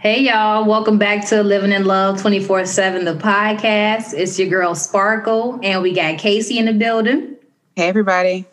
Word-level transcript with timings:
Hey, 0.00 0.22
y'all. 0.22 0.64
Welcome 0.64 0.96
back 0.96 1.28
to 1.28 1.42
Living 1.42 1.72
in 1.72 1.84
Love 1.84 2.22
24 2.22 2.64
7, 2.64 3.04
the 3.04 3.16
podcast. 3.16 4.14
It's 4.14 4.38
your 4.38 4.48
girl 4.48 4.74
Sparkle, 4.74 5.60
and 5.62 5.82
we 5.82 5.92
got 5.92 6.16
Casey 6.16 6.56
in 6.56 6.64
the 6.64 6.72
building. 6.72 7.36
Hey, 7.76 7.86
everybody. 7.86 8.46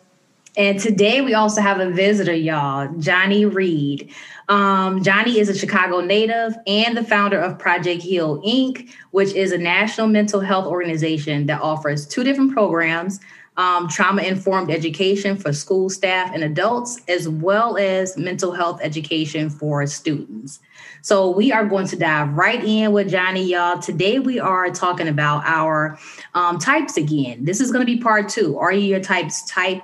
And 0.58 0.78
today 0.78 1.22
we 1.22 1.32
also 1.32 1.62
have 1.62 1.80
a 1.80 1.88
visitor, 1.88 2.34
y'all, 2.34 2.92
Johnny 2.98 3.46
Reed. 3.46 4.12
Um, 4.50 5.02
Johnny 5.02 5.38
is 5.38 5.48
a 5.48 5.56
Chicago 5.56 6.02
native 6.02 6.54
and 6.66 6.94
the 6.94 7.02
founder 7.02 7.40
of 7.40 7.58
Project 7.58 8.02
Heal 8.02 8.42
Inc., 8.42 8.90
which 9.12 9.32
is 9.32 9.50
a 9.50 9.58
national 9.58 10.08
mental 10.08 10.40
health 10.40 10.66
organization 10.66 11.46
that 11.46 11.62
offers 11.62 12.06
two 12.06 12.24
different 12.24 12.52
programs 12.52 13.20
um, 13.58 13.88
trauma 13.88 14.22
informed 14.22 14.70
education 14.70 15.36
for 15.36 15.52
school 15.52 15.90
staff 15.90 16.30
and 16.32 16.44
adults, 16.44 17.00
as 17.08 17.28
well 17.28 17.76
as 17.76 18.16
mental 18.16 18.52
health 18.52 18.80
education 18.82 19.50
for 19.50 19.84
students. 19.86 20.60
So, 21.02 21.28
we 21.28 21.52
are 21.52 21.66
going 21.66 21.88
to 21.88 21.96
dive 21.96 22.32
right 22.34 22.62
in 22.64 22.92
with 22.92 23.10
Johnny, 23.10 23.44
y'all. 23.44 23.78
Today, 23.80 24.20
we 24.20 24.38
are 24.38 24.70
talking 24.70 25.08
about 25.08 25.42
our 25.44 25.98
um, 26.34 26.58
types 26.58 26.96
again. 26.96 27.44
This 27.44 27.60
is 27.60 27.72
going 27.72 27.84
to 27.84 27.92
be 27.92 28.00
part 28.00 28.28
two. 28.28 28.56
Are 28.58 28.72
you 28.72 28.86
your 28.86 29.00
types 29.00 29.44
type, 29.46 29.82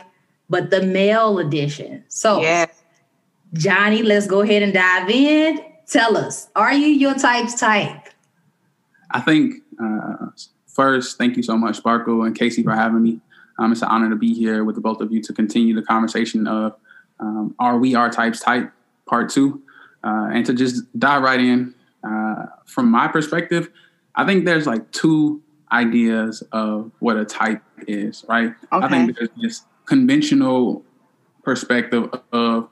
but 0.49 0.71
the 0.71 0.83
male 0.83 1.41
edition? 1.41 2.05
So, 2.09 2.41
yeah. 2.41 2.67
Johnny, 3.55 4.03
let's 4.03 4.27
go 4.27 4.43
ahead 4.43 4.63
and 4.63 4.73
dive 4.73 5.11
in. 5.11 5.61
Tell 5.89 6.17
us, 6.17 6.49
are 6.57 6.73
you 6.73 6.87
your 6.87 7.15
type's 7.15 7.59
type? 7.59 8.09
I 9.11 9.21
think 9.21 9.63
uh, 9.83 10.27
first, 10.67 11.19
thank 11.19 11.37
you 11.37 11.43
so 11.43 11.57
much, 11.57 11.77
Sparkle 11.77 12.23
and 12.23 12.37
Casey, 12.37 12.63
for 12.63 12.73
having 12.73 13.03
me. 13.03 13.21
Um, 13.59 13.73
it's 13.73 13.83
an 13.83 13.89
honor 13.89 14.11
to 14.11 14.17
be 14.17 14.35
here 14.35 14.65
with 14.65 14.75
the 14.75 14.81
both 14.81 15.01
of 15.01 15.13
you 15.13 15.23
to 15.23 15.33
continue 15.33 15.75
the 15.75 15.83
conversation 15.83 16.47
of 16.47 16.75
um, 17.21 17.55
Are 17.59 17.79
We 17.79 17.95
Our 17.95 18.11
Types 18.11 18.41
Type, 18.41 18.71
part 19.07 19.31
two, 19.31 19.63
uh, 20.03 20.29
and 20.33 20.45
to 20.47 20.55
just 20.55 20.83
dive 20.99 21.23
right 21.23 21.41
in. 21.41 21.75
Uh, 22.03 22.47
from 22.67 22.91
my 22.91 23.09
perspective, 23.09 23.71
I 24.15 24.27
think 24.27 24.45
there's 24.45 24.67
like 24.67 24.91
two 24.93 25.43
ideas 25.73 26.43
of 26.53 26.91
what 26.99 27.17
a 27.17 27.25
type 27.25 27.63
is, 27.87 28.25
right? 28.29 28.55
Okay. 28.73 28.87
I 28.87 28.89
think 28.89 29.17
there's 29.17 29.31
this 29.41 29.65
conventional 29.87 30.85
perspective 31.43 32.11
of, 32.33 32.69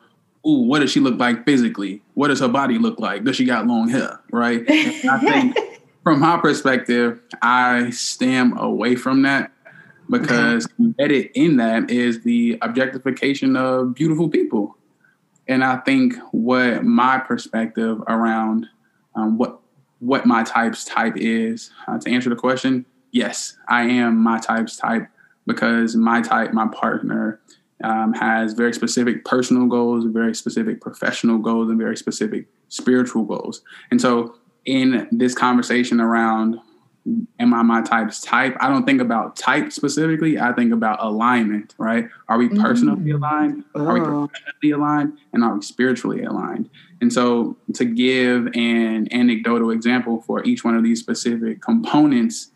ooh, 0.47 0.67
what 0.67 0.81
does 0.81 0.91
she 0.91 1.01
look 1.01 1.19
like 1.19 1.45
physically? 1.45 2.03
What 2.15 2.29
does 2.29 2.41
her 2.41 2.49
body 2.49 2.79
look 2.79 2.99
like? 2.99 3.25
Does 3.25 3.37
she 3.37 3.45
got 3.45 3.67
long 3.67 3.89
hair, 3.89 4.21
right? 4.31 4.63
I 4.69 5.19
think 5.19 5.57
from 6.03 6.21
my 6.21 6.39
perspective, 6.39 7.21
I 7.41 7.91
stem 7.91 8.57
away 8.59 8.97
from 8.97 9.23
that 9.23 9.53
because 10.11 10.69
embedded 10.79 11.31
in 11.35 11.57
that 11.57 11.91
is 11.91 12.23
the 12.23 12.59
objectification 12.63 13.57
of 13.57 13.95
beautiful 13.95 14.29
people. 14.29 14.77
And 15.49 15.65
I 15.65 15.77
think 15.79 16.15
what 16.31 16.85
my 16.85 17.19
perspective 17.19 18.01
around 18.07 18.67
um, 19.15 19.39
what 19.39 19.61
what 19.99 20.27
my 20.27 20.43
type's 20.43 20.85
type 20.85 21.15
is 21.17 21.71
uh, 21.87 21.99
to 21.99 22.11
answer 22.11 22.29
the 22.29 22.37
question, 22.37 22.85
yes, 23.13 23.57
I 23.69 23.85
am 23.85 24.19
my 24.19 24.39
type's 24.39 24.77
type 24.77 25.07
because 25.47 25.95
my 25.95 26.21
type, 26.21 26.53
my 26.53 26.67
partner, 26.69 27.41
um, 27.85 28.13
has 28.15 28.53
very 28.53 28.73
specific 28.73 29.25
personal 29.25 29.67
goals, 29.67 30.05
very 30.07 30.35
specific 30.35 30.81
professional 30.81 31.39
goals, 31.39 31.69
and 31.69 31.79
very 31.79 31.97
specific 31.97 32.47
spiritual 32.69 33.25
goals. 33.25 33.63
And 33.91 34.01
so, 34.01 34.35
in 34.65 35.09
this 35.11 35.35
conversation 35.35 36.01
around 36.01 36.59
am 37.39 37.53
I 37.53 37.63
my 37.63 37.83
type's 37.83 38.21
type? 38.21 38.57
I 38.61 38.69
don't 38.69 38.87
think 38.87 39.01
about 39.01 39.37
type 39.37 39.73
specifically. 39.73 40.39
I 40.39 40.53
think 40.53 40.73
about 40.73 41.03
alignment, 41.03 41.75
right? 41.79 42.09
Are 42.29 42.39
we 42.39 42.49
personally 42.49 43.11
mm. 43.11 43.15
aligned? 43.15 43.65
Are 43.75 43.95
we 43.95 44.01
oh. 44.01 44.29
professionally 44.29 44.71
aligned? 44.71 45.19
And 45.33 45.43
are 45.43 45.55
we 45.55 45.63
spiritually 45.63 46.23
aligned? 46.23 46.71
And 47.01 47.13
so 47.13 47.57
to 47.75 47.85
give 47.85 48.47
an 48.55 49.13
anecdotal 49.13 49.71
example 49.71 50.23
for 50.23 50.45
each 50.45 50.65
one 50.65 50.77
of 50.77 50.85
these 50.85 51.01
specific 51.01 51.61
components 51.61 52.51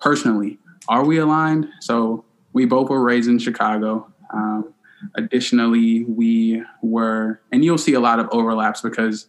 personally, 0.00 0.58
are 0.88 1.04
we 1.04 1.18
aligned? 1.18 1.68
So 1.80 2.24
we 2.52 2.66
both 2.66 2.90
were 2.90 3.02
raised 3.02 3.28
in 3.28 3.38
Chicago. 3.38 4.12
Um, 4.34 4.74
additionally, 5.14 6.04
we 6.04 6.62
were, 6.82 7.40
and 7.52 7.64
you'll 7.64 7.78
see 7.78 7.94
a 7.94 8.00
lot 8.00 8.18
of 8.18 8.28
overlaps 8.32 8.80
because 8.80 9.26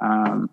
um, 0.00 0.48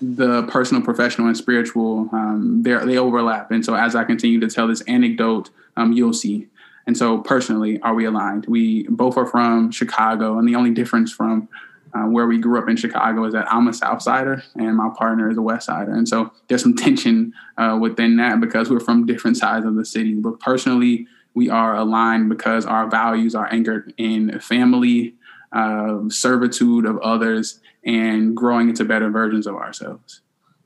the 0.00 0.44
personal, 0.44 0.82
professional, 0.82 1.26
and 1.26 1.36
spiritual 1.36 2.08
um, 2.12 2.62
they 2.62 2.98
overlap. 2.98 3.50
And 3.50 3.64
so, 3.64 3.74
as 3.74 3.94
I 3.96 4.04
continue 4.04 4.40
to 4.40 4.48
tell 4.48 4.68
this 4.68 4.80
anecdote, 4.82 5.50
um, 5.76 5.92
you'll 5.92 6.12
see. 6.12 6.48
And 6.86 6.96
so, 6.96 7.18
personally, 7.18 7.80
are 7.80 7.94
we 7.94 8.04
aligned? 8.04 8.46
We 8.46 8.84
both 8.88 9.16
are 9.16 9.26
from 9.26 9.70
Chicago, 9.70 10.38
and 10.38 10.48
the 10.48 10.54
only 10.54 10.70
difference 10.70 11.12
from 11.12 11.48
uh, 11.94 12.04
where 12.04 12.26
we 12.26 12.38
grew 12.38 12.58
up 12.58 12.68
in 12.68 12.76
Chicago 12.76 13.24
is 13.24 13.32
that 13.32 13.50
I'm 13.52 13.68
a 13.68 13.72
South 13.72 14.02
Sider 14.02 14.42
and 14.56 14.76
my 14.76 14.90
partner 14.96 15.30
is 15.30 15.38
a 15.38 15.42
West 15.42 15.66
Sider. 15.66 15.92
And 15.92 16.08
so 16.08 16.32
there's 16.46 16.62
some 16.62 16.76
tension 16.76 17.32
uh, 17.56 17.78
within 17.80 18.16
that 18.16 18.40
because 18.40 18.70
we're 18.70 18.80
from 18.80 19.06
different 19.06 19.36
sides 19.36 19.64
of 19.64 19.74
the 19.74 19.84
city. 19.84 20.14
But 20.14 20.40
personally, 20.40 21.06
we 21.34 21.48
are 21.48 21.74
aligned 21.76 22.28
because 22.28 22.66
our 22.66 22.88
values 22.88 23.34
are 23.34 23.48
anchored 23.52 23.92
in 23.96 24.38
family, 24.40 25.14
uh, 25.52 26.00
servitude 26.08 26.84
of 26.84 26.98
others, 26.98 27.60
and 27.84 28.36
growing 28.36 28.68
into 28.68 28.84
better 28.84 29.10
versions 29.10 29.46
of 29.46 29.54
ourselves. 29.54 30.20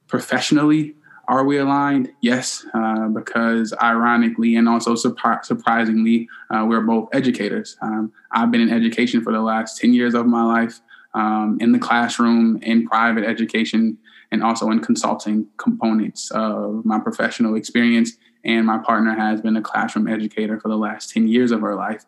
Professionally, 0.08 0.94
are 1.28 1.44
we 1.44 1.58
aligned? 1.58 2.10
Yes, 2.20 2.66
uh, 2.74 3.08
because 3.08 3.72
ironically 3.80 4.56
and 4.56 4.68
also 4.68 4.94
surpri- 4.94 5.44
surprisingly, 5.44 6.28
uh, 6.50 6.64
we're 6.68 6.80
both 6.80 7.08
educators. 7.12 7.76
Um, 7.80 8.12
I've 8.32 8.50
been 8.50 8.60
in 8.60 8.70
education 8.70 9.22
for 9.22 9.32
the 9.32 9.40
last 9.40 9.80
10 9.80 9.94
years 9.94 10.14
of 10.14 10.26
my 10.26 10.42
life 10.42 10.80
um, 11.14 11.58
in 11.60 11.72
the 11.72 11.78
classroom, 11.78 12.58
in 12.62 12.86
private 12.86 13.24
education, 13.24 13.98
and 14.30 14.42
also 14.42 14.70
in 14.70 14.80
consulting 14.80 15.46
components 15.58 16.30
of 16.32 16.84
my 16.84 16.98
professional 16.98 17.54
experience. 17.54 18.12
And 18.44 18.66
my 18.66 18.78
partner 18.78 19.14
has 19.14 19.40
been 19.40 19.56
a 19.56 19.62
classroom 19.62 20.08
educator 20.08 20.58
for 20.58 20.68
the 20.68 20.76
last 20.76 21.10
10 21.10 21.28
years 21.28 21.52
of 21.52 21.60
her 21.60 21.76
life. 21.76 22.04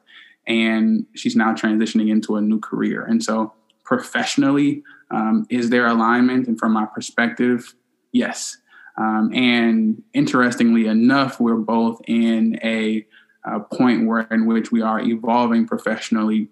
And 0.47 1.07
she's 1.15 1.37
now 1.37 1.55
transitioning 1.55 2.11
into 2.11 2.37
a 2.37 2.41
new 2.41 2.59
career. 2.59 3.05
And 3.05 3.23
so, 3.23 3.55
professionally, 3.85 4.83
um, 5.11 5.47
is 5.51 5.71
there 5.71 5.87
alignment? 5.87 6.49
And 6.49 6.59
from 6.59 6.73
my 6.73 6.87
perspective, 6.87 7.75
yes. 8.13 8.59
Um, 8.97 9.31
and 9.35 10.03
interestingly 10.13 10.87
enough, 10.87 11.41
we're 11.41 11.57
both 11.57 12.01
in 12.07 12.59
a, 12.63 13.07
a, 13.45 13.61
point 13.61 14.07
where 14.07 14.23
in 14.31 14.47
which 14.47 14.71
we 14.71 14.83
are 14.83 15.01
evolving 15.01 15.67
professionally 15.67 16.49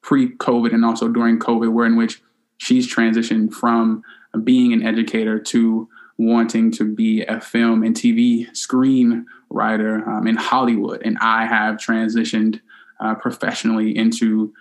pre-COVID 0.00 0.72
and 0.72 0.84
also 0.84 1.08
during 1.08 1.38
COVID, 1.38 1.72
where 1.72 1.86
in 1.86 1.96
which 1.96 2.22
she's 2.56 2.92
transitioned 2.92 3.52
from 3.52 4.02
being 4.42 4.72
an 4.72 4.82
educator 4.82 5.38
to 5.38 5.88
wanting 6.18 6.70
to 6.70 6.84
be 6.84 7.22
a 7.24 7.40
film 7.40 7.82
and 7.82 7.94
TV 7.94 8.48
screenwriter 8.52 10.06
um, 10.06 10.26
in 10.26 10.36
Hollywood, 10.36 11.02
and 11.04 11.18
I 11.20 11.46
have 11.46 11.76
transitioned 11.76 12.60
uh, 13.00 13.14
professionally 13.16 13.96
into 13.96 14.52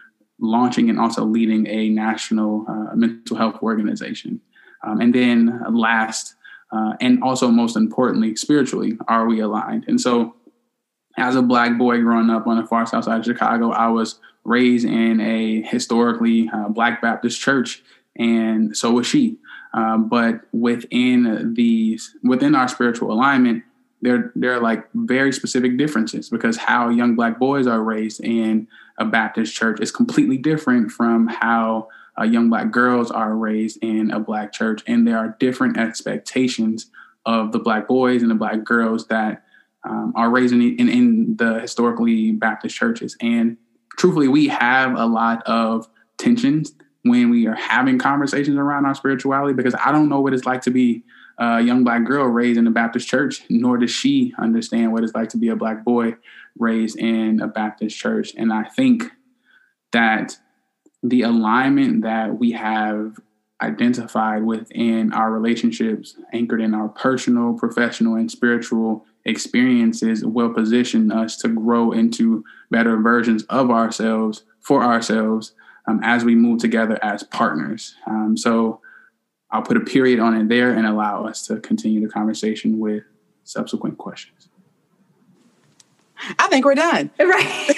launching 0.41 0.89
and 0.89 0.99
also 0.99 1.23
leading 1.23 1.67
a 1.67 1.89
national 1.89 2.65
uh, 2.67 2.95
mental 2.95 3.37
health 3.37 3.61
organization. 3.61 4.41
Um, 4.83 4.99
and 4.99 5.13
then 5.13 5.61
last, 5.73 6.35
uh, 6.71 6.93
and 6.99 7.21
also 7.23 7.49
most 7.49 7.77
importantly, 7.77 8.35
spiritually, 8.35 8.97
are 9.07 9.25
we 9.27 9.39
aligned? 9.39 9.85
And 9.87 10.01
so, 10.01 10.35
as 11.17 11.35
a 11.35 11.41
black 11.41 11.77
boy 11.77 12.01
growing 12.01 12.29
up 12.29 12.47
on 12.47 12.59
the 12.59 12.65
far 12.65 12.85
south 12.85 13.03
side 13.03 13.19
of 13.19 13.25
Chicago, 13.25 13.71
I 13.71 13.89
was 13.89 14.19
raised 14.43 14.85
in 14.85 15.19
a 15.19 15.61
historically 15.61 16.49
uh, 16.51 16.69
black 16.69 17.01
Baptist 17.01 17.39
church, 17.39 17.83
and 18.15 18.75
so 18.75 18.91
was 18.91 19.07
she. 19.07 19.37
Um, 19.73 20.09
but 20.09 20.41
within 20.51 21.53
these, 21.53 22.15
within 22.23 22.55
our 22.55 22.67
spiritual 22.67 23.11
alignment, 23.11 23.63
there 24.01 24.31
there 24.35 24.53
are 24.53 24.61
like 24.61 24.87
very 24.93 25.31
specific 25.31 25.77
differences 25.77 26.29
because 26.29 26.57
how 26.57 26.89
young 26.89 27.15
black 27.15 27.39
boys 27.39 27.67
are 27.67 27.81
raised 27.81 28.21
in 28.21 28.67
a 28.97 29.05
Baptist 29.05 29.55
church 29.55 29.79
is 29.79 29.91
completely 29.91 30.37
different 30.37 30.91
from 30.91 31.27
how 31.27 31.87
uh, 32.19 32.23
young 32.23 32.49
black 32.49 32.71
girls 32.71 33.09
are 33.11 33.35
raised 33.35 33.77
in 33.81 34.11
a 34.11 34.19
black 34.19 34.51
church, 34.51 34.83
and 34.87 35.07
there 35.07 35.17
are 35.17 35.35
different 35.39 35.77
expectations 35.77 36.89
of 37.25 37.51
the 37.51 37.59
black 37.59 37.87
boys 37.87 38.21
and 38.21 38.31
the 38.31 38.35
black 38.35 38.63
girls 38.63 39.07
that 39.07 39.43
um, 39.83 40.13
are 40.15 40.29
raised 40.29 40.53
in, 40.53 40.61
in, 40.61 40.89
in 40.89 41.35
the 41.37 41.59
historically 41.59 42.31
Baptist 42.31 42.75
churches. 42.75 43.15
And 43.21 43.57
truthfully, 43.97 44.27
we 44.27 44.47
have 44.47 44.97
a 44.97 45.05
lot 45.05 45.43
of 45.43 45.87
tensions 46.17 46.73
when 47.03 47.29
we 47.29 47.47
are 47.47 47.55
having 47.55 47.97
conversations 47.97 48.57
around 48.57 48.85
our 48.85 48.93
spirituality 48.93 49.53
because 49.53 49.75
I 49.75 49.91
don't 49.91 50.09
know 50.09 50.21
what 50.21 50.33
it's 50.33 50.45
like 50.45 50.61
to 50.63 50.71
be 50.71 51.03
a 51.37 51.61
young 51.61 51.83
black 51.83 52.05
girl 52.05 52.25
raised 52.25 52.57
in 52.57 52.67
a 52.67 52.71
Baptist 52.71 53.07
church, 53.07 53.43
nor 53.49 53.77
does 53.77 53.91
she 53.91 54.33
understand 54.37 54.91
what 54.91 55.03
it's 55.03 55.15
like 55.15 55.29
to 55.29 55.37
be 55.37 55.49
a 55.49 55.55
black 55.55 55.83
boy 55.83 56.15
raised 56.57 56.97
in 56.97 57.41
a 57.41 57.47
Baptist 57.47 57.97
church. 57.97 58.33
And 58.37 58.51
I 58.51 58.63
think 58.63 59.03
that 59.91 60.37
the 61.03 61.23
alignment 61.23 62.03
that 62.03 62.37
we 62.37 62.51
have 62.51 63.19
identified 63.61 64.43
within 64.43 65.13
our 65.13 65.31
relationships, 65.31 66.15
anchored 66.33 66.61
in 66.61 66.73
our 66.73 66.89
personal, 66.89 67.53
professional, 67.53 68.15
and 68.15 68.29
spiritual 68.29 69.05
experiences, 69.25 70.25
will 70.25 70.51
position 70.51 71.11
us 71.11 71.37
to 71.37 71.47
grow 71.47 71.91
into 71.91 72.43
better 72.71 72.97
versions 72.97 73.43
of 73.43 73.69
ourselves 73.69 74.43
for 74.59 74.83
ourselves 74.83 75.53
um, 75.87 75.99
as 76.03 76.23
we 76.23 76.35
move 76.35 76.59
together 76.59 76.97
as 77.03 77.23
partners. 77.23 77.95
Um, 78.07 78.35
so, 78.35 78.81
I'll 79.51 79.61
put 79.61 79.77
a 79.77 79.81
period 79.81 80.19
on 80.19 80.33
it 80.35 80.47
there 80.47 80.71
and 80.73 80.87
allow 80.87 81.25
us 81.25 81.45
to 81.47 81.59
continue 81.59 81.99
the 82.05 82.11
conversation 82.11 82.79
with 82.79 83.03
subsequent 83.43 83.97
questions. 83.97 84.47
I 86.39 86.47
think 86.47 86.65
we're 86.65 86.75
done. 86.75 87.09
Right. 87.19 87.75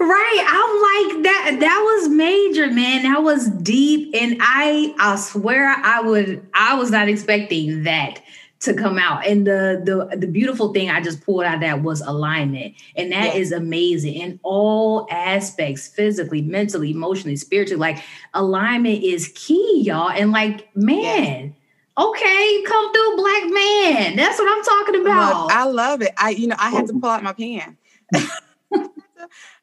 right. 0.00 0.44
I'm 0.48 1.14
like 1.14 1.22
that 1.24 1.56
that 1.60 1.80
was 1.84 2.08
major, 2.08 2.70
man. 2.70 3.04
That 3.04 3.22
was 3.22 3.48
deep 3.48 4.14
and 4.14 4.38
I 4.40 4.94
I 4.98 5.16
swear 5.16 5.68
I 5.68 6.00
would 6.00 6.46
I 6.54 6.74
was 6.74 6.90
not 6.90 7.08
expecting 7.08 7.84
that 7.84 8.22
to 8.60 8.74
come 8.74 8.98
out. 8.98 9.26
And 9.26 9.46
the 9.46 9.80
the 9.84 10.16
the 10.16 10.26
beautiful 10.26 10.72
thing 10.72 10.90
I 10.90 11.00
just 11.00 11.24
pulled 11.24 11.44
out 11.44 11.60
that 11.60 11.82
was 11.82 12.00
alignment. 12.02 12.74
And 12.94 13.10
that 13.12 13.34
is 13.34 13.52
amazing 13.52 14.14
in 14.14 14.40
all 14.42 15.06
aspects, 15.10 15.88
physically, 15.88 16.42
mentally, 16.42 16.90
emotionally, 16.90 17.36
spiritually. 17.36 17.80
Like 17.80 18.04
alignment 18.34 19.02
is 19.02 19.32
key, 19.34 19.82
y'all. 19.84 20.10
And 20.10 20.30
like, 20.30 20.74
man, 20.76 21.54
okay, 21.96 22.62
come 22.66 22.92
through, 22.92 23.16
black 23.16 23.44
man. 23.44 24.16
That's 24.16 24.38
what 24.38 24.48
I'm 24.50 24.64
talking 24.64 25.00
about. 25.02 25.44
Look, 25.44 25.52
I 25.52 25.64
love 25.64 26.02
it. 26.02 26.12
I, 26.18 26.30
you 26.30 26.46
know, 26.46 26.56
I 26.58 26.70
had 26.70 26.86
to 26.88 26.92
oh. 26.94 27.00
pull 27.00 27.10
out 27.10 27.22
my 27.22 27.32
pen. 27.32 27.76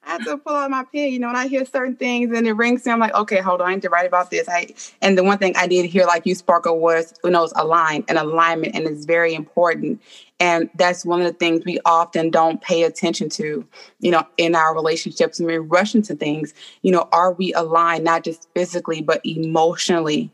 I 0.03 0.11
have 0.11 0.23
to 0.25 0.37
pull 0.37 0.55
out 0.55 0.71
my 0.71 0.83
pen, 0.83 1.11
you 1.11 1.19
know, 1.19 1.27
and 1.27 1.37
I 1.37 1.47
hear 1.47 1.65
certain 1.65 1.95
things 1.95 2.35
and 2.35 2.47
it 2.47 2.53
rings 2.53 2.85
me. 2.85 2.91
I'm 2.91 2.99
like, 2.99 3.13
okay, 3.13 3.39
hold 3.41 3.61
on, 3.61 3.67
I 3.69 3.73
need 3.75 3.81
to 3.83 3.89
write 3.89 4.07
about 4.07 4.31
this. 4.31 4.47
I 4.47 4.67
and 5.01 5.17
the 5.17 5.23
one 5.23 5.37
thing 5.37 5.55
I 5.55 5.67
did 5.67 5.85
hear, 5.85 6.05
like 6.05 6.25
you, 6.25 6.35
Sparkle, 6.35 6.79
was 6.79 7.13
who 7.21 7.29
knows 7.29 7.51
align 7.55 8.03
and 8.07 8.17
alignment, 8.17 8.75
and 8.75 8.87
it's 8.87 9.05
very 9.05 9.33
important. 9.33 10.01
And 10.39 10.69
that's 10.75 11.05
one 11.05 11.19
of 11.21 11.27
the 11.27 11.33
things 11.33 11.65
we 11.65 11.79
often 11.85 12.29
don't 12.29 12.61
pay 12.61 12.83
attention 12.83 13.29
to, 13.29 13.65
you 13.99 14.11
know, 14.11 14.25
in 14.37 14.55
our 14.55 14.75
relationships. 14.75 15.39
When 15.39 15.47
we 15.47 15.57
rush 15.57 15.95
into 15.95 16.15
things, 16.15 16.53
you 16.83 16.91
know, 16.91 17.09
are 17.11 17.33
we 17.33 17.53
aligned 17.53 18.03
not 18.03 18.23
just 18.23 18.47
physically 18.53 19.01
but 19.01 19.19
emotionally, 19.25 20.31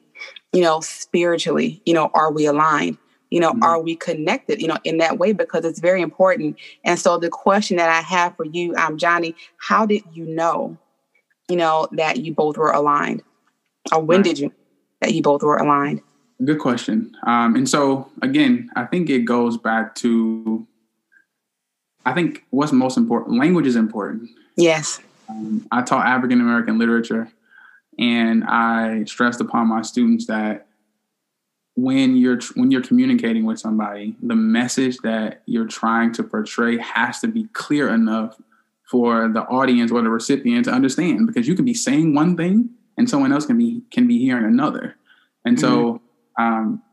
you 0.51 0.61
know, 0.61 0.81
spiritually? 0.81 1.81
You 1.85 1.93
know, 1.93 2.11
are 2.13 2.31
we 2.31 2.45
aligned? 2.45 2.97
You 3.33 3.39
know 3.39 3.51
mm-hmm. 3.51 3.63
are 3.63 3.81
we 3.81 3.95
connected 3.95 4.62
you 4.62 4.68
know 4.68 4.77
in 4.83 5.00
that 5.00 5.18
way? 5.18 5.33
Because 5.33 5.65
it's 5.65 5.80
very 5.80 6.03
important. 6.03 6.56
And 6.85 7.00
so 7.00 7.18
the 7.18 7.30
question 7.30 7.77
that 7.77 7.89
i 7.89 8.01
have 8.01 8.38
for 8.38 8.45
you 8.45 8.75
um 8.75 8.97
johnny 8.97 9.35
how 9.57 9.88
did 9.88 10.03
you 10.13 10.25
know 10.25 10.77
you 11.50 11.56
know 11.56 11.88
that 11.94 12.18
you 12.18 12.31
both 12.33 12.57
were 12.57 12.71
aligned? 12.71 13.24
Or 13.91 14.01
when 14.01 14.19
right. 14.19 14.25
did 14.25 14.39
you 14.39 14.53
that 15.01 15.15
you 15.15 15.24
both 15.24 15.41
were 15.41 15.57
aligned? 15.57 16.01
Good 16.45 16.59
question. 16.59 17.15
Um 17.25 17.56
and 17.56 17.68
so 17.68 18.07
again 18.21 18.69
i 18.75 18.85
think 18.85 19.09
it 19.09 19.25
goes 19.25 19.57
back 19.57 19.95
to 19.95 20.68
i 22.06 22.13
think 22.13 22.45
what's 22.51 22.71
most 22.71 22.97
important 22.97 23.39
language 23.39 23.65
is 23.65 23.75
important. 23.75 24.29
Yes. 24.57 25.01
Um, 25.27 25.65
i 25.71 25.81
taught 25.81 26.06
african 26.06 26.39
american 26.41 26.77
literature 26.77 27.31
and 27.97 28.44
i 28.44 29.06
stressed 29.06 29.39
upon 29.39 29.69
my 29.69 29.81
students 29.81 30.27
that 30.27 30.68
when 31.75 32.15
you're 32.15 32.39
when 32.55 32.71
you're 32.71 32.83
communicating 32.83 33.45
with 33.45 33.59
somebody, 33.59 34.15
the 34.21 34.35
message 34.35 34.97
that 34.99 35.41
you're 35.45 35.67
trying 35.67 36.13
to 36.13 36.23
portray 36.23 36.77
has 36.77 37.19
to 37.21 37.27
be 37.27 37.45
clear 37.53 37.93
enough 37.93 38.37
for 38.83 39.27
the 39.27 39.41
audience 39.41 39.91
or 39.91 40.01
the 40.01 40.09
recipient 40.09 40.65
to 40.65 40.71
understand 40.71 41.25
because 41.25 41.47
you 41.47 41.55
can 41.55 41.65
be 41.65 41.73
saying 41.73 42.13
one 42.13 42.37
thing 42.37 42.69
and 42.97 43.09
someone 43.09 43.33
else 43.33 43.45
can 43.45 43.57
be 43.57 43.81
can 43.91 44.07
be 44.07 44.19
hearing 44.19 44.45
another. 44.45 44.95
And 45.45 45.57
mm-hmm. 45.57 45.65
so 45.65 46.01
um, 46.37 46.83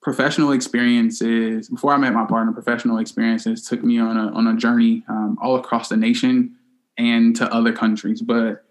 professional 0.00 0.52
experiences 0.52 1.68
before 1.68 1.92
I 1.92 1.98
met 1.98 2.14
my 2.14 2.24
partner, 2.24 2.52
professional 2.52 2.98
experiences 2.98 3.66
took 3.68 3.84
me 3.84 3.98
on 3.98 4.16
a 4.16 4.32
on 4.32 4.46
a 4.46 4.56
journey 4.56 5.04
um, 5.08 5.38
all 5.42 5.56
across 5.56 5.90
the 5.90 5.96
nation 5.96 6.56
and 6.96 7.36
to 7.36 7.52
other 7.52 7.72
countries. 7.72 8.22
But 8.22 8.64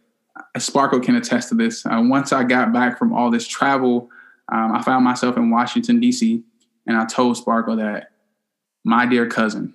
Sparkle 0.58 1.00
can 1.00 1.16
attest 1.16 1.50
to 1.50 1.56
this. 1.56 1.86
Uh, 1.86 2.02
once 2.04 2.34
I 2.34 2.44
got 2.44 2.74
back 2.74 2.98
from 2.98 3.14
all 3.14 3.30
this 3.30 3.48
travel, 3.48 4.10
um, 4.52 4.74
I 4.74 4.82
found 4.82 5.06
myself 5.06 5.38
in 5.38 5.50
Washington, 5.50 6.00
D.C., 6.00 6.44
and 6.88 6.98
I 6.98 7.06
told 7.06 7.38
Sparkle 7.38 7.78
that, 7.78 8.12
my 8.84 9.06
dear 9.06 9.28
cousin, 9.28 9.74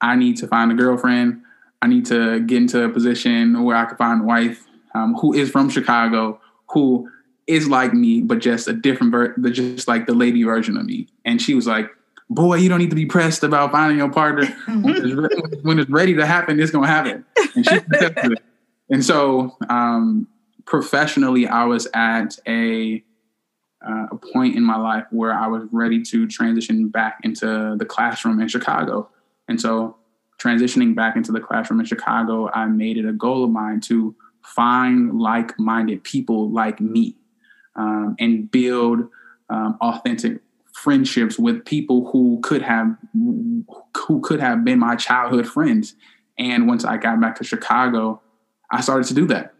I 0.00 0.16
need 0.16 0.36
to 0.38 0.48
find 0.48 0.72
a 0.72 0.74
girlfriend. 0.74 1.42
I 1.82 1.86
need 1.86 2.06
to 2.06 2.40
get 2.40 2.56
into 2.56 2.82
a 2.82 2.88
position 2.88 3.62
where 3.62 3.76
I 3.76 3.84
can 3.84 3.96
find 3.96 4.22
a 4.22 4.24
wife 4.24 4.66
um, 4.94 5.14
who 5.14 5.32
is 5.32 5.50
from 5.50 5.68
Chicago, 5.68 6.40
who 6.70 7.08
is 7.46 7.68
like 7.68 7.92
me, 7.92 8.22
but 8.22 8.40
just 8.40 8.66
a 8.66 8.72
different, 8.72 9.12
ver- 9.12 9.36
just 9.50 9.86
like 9.86 10.06
the 10.06 10.14
lady 10.14 10.42
version 10.42 10.76
of 10.76 10.86
me. 10.86 11.06
And 11.24 11.40
she 11.40 11.54
was 11.54 11.66
like, 11.66 11.90
boy, 12.28 12.56
you 12.56 12.68
don't 12.68 12.78
need 12.78 12.90
to 12.90 12.96
be 12.96 13.06
pressed 13.06 13.44
about 13.44 13.70
finding 13.70 13.98
your 13.98 14.10
partner. 14.10 14.46
when, 14.66 14.96
it's 14.96 15.14
re- 15.14 15.60
when, 15.62 15.78
it's 15.78 15.90
ready 15.90 16.14
to 16.14 16.26
happen, 16.26 16.58
it's 16.58 16.72
going 16.72 16.86
to 16.86 16.90
happen. 16.90 17.24
And, 17.54 17.66
she 17.68 17.80
and 18.90 19.04
so 19.04 19.56
um, 19.68 20.26
professionally, 20.64 21.46
I 21.46 21.64
was 21.64 21.86
at 21.94 22.38
a 22.48 23.02
uh, 23.86 24.06
a 24.10 24.16
point 24.16 24.56
in 24.56 24.62
my 24.62 24.76
life 24.76 25.04
where 25.10 25.32
I 25.32 25.46
was 25.46 25.66
ready 25.72 26.02
to 26.02 26.26
transition 26.26 26.88
back 26.88 27.18
into 27.22 27.76
the 27.78 27.84
classroom 27.84 28.40
in 28.40 28.48
Chicago. 28.48 29.08
And 29.48 29.60
so, 29.60 29.96
transitioning 30.38 30.94
back 30.94 31.16
into 31.16 31.32
the 31.32 31.40
classroom 31.40 31.80
in 31.80 31.86
Chicago, 31.86 32.50
I 32.50 32.66
made 32.66 32.98
it 32.98 33.06
a 33.06 33.12
goal 33.12 33.44
of 33.44 33.50
mine 33.50 33.80
to 33.82 34.14
find 34.42 35.18
like 35.18 35.58
minded 35.58 36.04
people 36.04 36.50
like 36.50 36.80
me 36.80 37.16
um, 37.74 38.16
and 38.18 38.50
build 38.50 39.08
um, 39.50 39.76
authentic 39.80 40.40
friendships 40.72 41.38
with 41.38 41.64
people 41.64 42.10
who 42.10 42.38
could 42.42 42.62
have 42.62 42.96
who 43.14 44.20
could 44.22 44.40
have 44.40 44.64
been 44.64 44.78
my 44.78 44.94
childhood 44.94 45.46
friends 45.46 45.94
and 46.38 46.68
once 46.68 46.84
i 46.84 46.98
got 46.98 47.18
back 47.18 47.34
to 47.34 47.42
chicago 47.42 48.20
i 48.70 48.80
started 48.80 49.06
to 49.06 49.14
do 49.14 49.26
that 49.26 49.54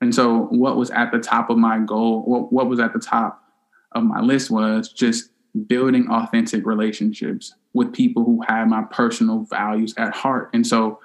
and 0.00 0.14
so 0.14 0.42
what 0.50 0.76
was 0.76 0.90
at 0.92 1.10
the 1.10 1.18
top 1.18 1.50
of 1.50 1.58
my 1.58 1.80
goal 1.80 2.22
what, 2.22 2.52
what 2.52 2.68
was 2.68 2.78
at 2.78 2.92
the 2.92 3.00
top 3.00 3.39
of 3.92 4.04
my 4.04 4.20
list 4.20 4.50
was 4.50 4.92
just 4.92 5.30
building 5.66 6.08
authentic 6.10 6.64
relationships 6.64 7.54
with 7.72 7.92
people 7.92 8.24
who 8.24 8.40
had 8.46 8.66
my 8.68 8.82
personal 8.82 9.40
values 9.40 9.94
at 9.96 10.14
heart. 10.14 10.50
And 10.52 10.66
so 10.66 11.00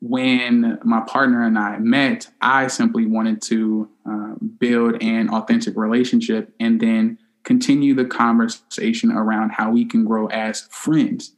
when 0.00 0.78
my 0.84 1.00
partner 1.00 1.44
and 1.44 1.58
I 1.58 1.78
met, 1.78 2.28
I 2.40 2.66
simply 2.66 3.06
wanted 3.06 3.40
to 3.42 3.88
uh, 4.08 4.34
build 4.58 5.02
an 5.02 5.30
authentic 5.30 5.76
relationship 5.76 6.52
and 6.58 6.80
then 6.80 7.18
continue 7.44 7.94
the 7.94 8.04
conversation 8.04 9.12
around 9.12 9.50
how 9.50 9.70
we 9.70 9.84
can 9.84 10.04
grow 10.04 10.26
as 10.26 10.62
friends. 10.70 11.34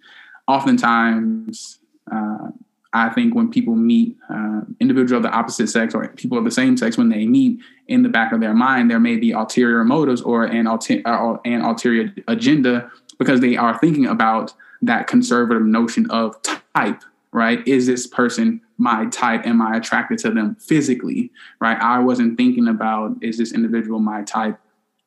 Oftentimes, 0.49 1.79
uh, 2.11 2.49
I 2.95 3.11
think 3.11 3.35
when 3.35 3.51
people 3.51 3.75
meet 3.75 4.17
uh, 4.31 4.61
individuals 4.79 5.25
of 5.25 5.31
the 5.31 5.37
opposite 5.37 5.69
sex 5.69 5.95
or 5.95 6.07
people 6.09 6.39
of 6.39 6.45
the 6.45 6.51
same 6.51 6.77
sex, 6.77 6.97
when 6.97 7.09
they 7.09 7.27
meet, 7.27 7.59
in 7.89 8.03
the 8.03 8.09
back 8.09 8.33
of 8.33 8.41
their 8.41 8.55
mind, 8.55 8.91
there 8.91 9.01
may 9.01 9.17
be 9.17 9.33
ulterior 9.33 9.85
motives 9.85 10.23
or 10.23 10.45
an, 10.45 10.67
uh, 10.67 11.37
an 11.45 11.61
ulterior 11.61 12.15
agenda 12.29 12.91
because 13.19 13.41
they 13.41 13.57
are 13.57 13.77
thinking 13.79 14.07
about 14.07 14.55
that 14.81 15.07
conservative 15.07 15.65
notion 15.65 16.09
of 16.11 16.37
type, 16.43 17.03
right? 17.33 17.67
Is 17.67 17.87
this 17.87 18.07
person 18.07 18.61
my 18.79 19.07
type? 19.07 19.47
Am 19.47 19.61
I 19.61 19.77
attracted 19.77 20.19
to 20.21 20.31
them 20.31 20.57
physically, 20.57 21.31
right? 21.61 21.79
I 21.81 21.99
wasn't 21.99 22.37
thinking 22.37 22.69
about 22.69 23.17
is 23.23 23.39
this 23.39 23.53
individual 23.53 23.99
my 23.99 24.23
type 24.23 24.59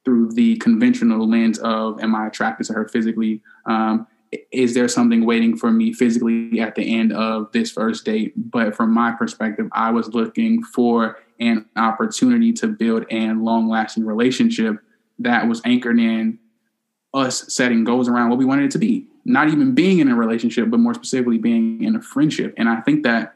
through 0.06 0.32
the 0.34 0.58
conventional 0.58 1.28
lens 1.28 1.58
of 1.60 2.02
am 2.02 2.16
I 2.16 2.28
attracted 2.28 2.68
to 2.68 2.74
her 2.74 2.88
physically? 2.88 3.42
Um, 3.66 4.08
is 4.52 4.74
there 4.74 4.88
something 4.88 5.26
waiting 5.26 5.56
for 5.56 5.72
me 5.72 5.94
physically 5.94 6.60
at 6.60 6.76
the 6.76 6.96
end 6.96 7.14
of 7.14 7.52
this 7.52 7.72
first 7.72 8.06
date? 8.06 8.34
But 8.36 8.76
from 8.76 8.94
my 8.94 9.12
perspective, 9.12 9.68
I 9.72 9.92
was 9.92 10.10
looking 10.10 10.64
for 10.64 11.18
an 11.40 11.66
opportunity 11.76 12.52
to 12.54 12.68
build 12.68 13.06
a 13.12 13.32
long 13.34 13.70
lasting 13.70 14.06
relationship 14.06 14.78
that 15.20 15.48
was 15.48 15.62
anchored 15.66 16.00
in 16.00 16.40
us 17.14 17.54
setting 17.54 17.84
goals 17.84 18.08
around 18.08 18.30
what 18.30 18.38
we 18.38 18.46
wanted 18.46 18.66
it 18.66 18.72
to 18.72 18.80
be. 18.80 19.08
Not 19.26 19.50
even 19.50 19.76
being 19.76 20.00
in 20.00 20.10
a 20.10 20.16
relationship, 20.16 20.70
but 20.70 20.80
more 20.80 20.94
specifically 20.94 21.38
being 21.38 21.84
in 21.84 21.96
a 21.96 22.02
friendship. 22.02 22.54
And 22.58 22.70
I 22.70 22.82
think 22.82 23.04
that 23.04 23.36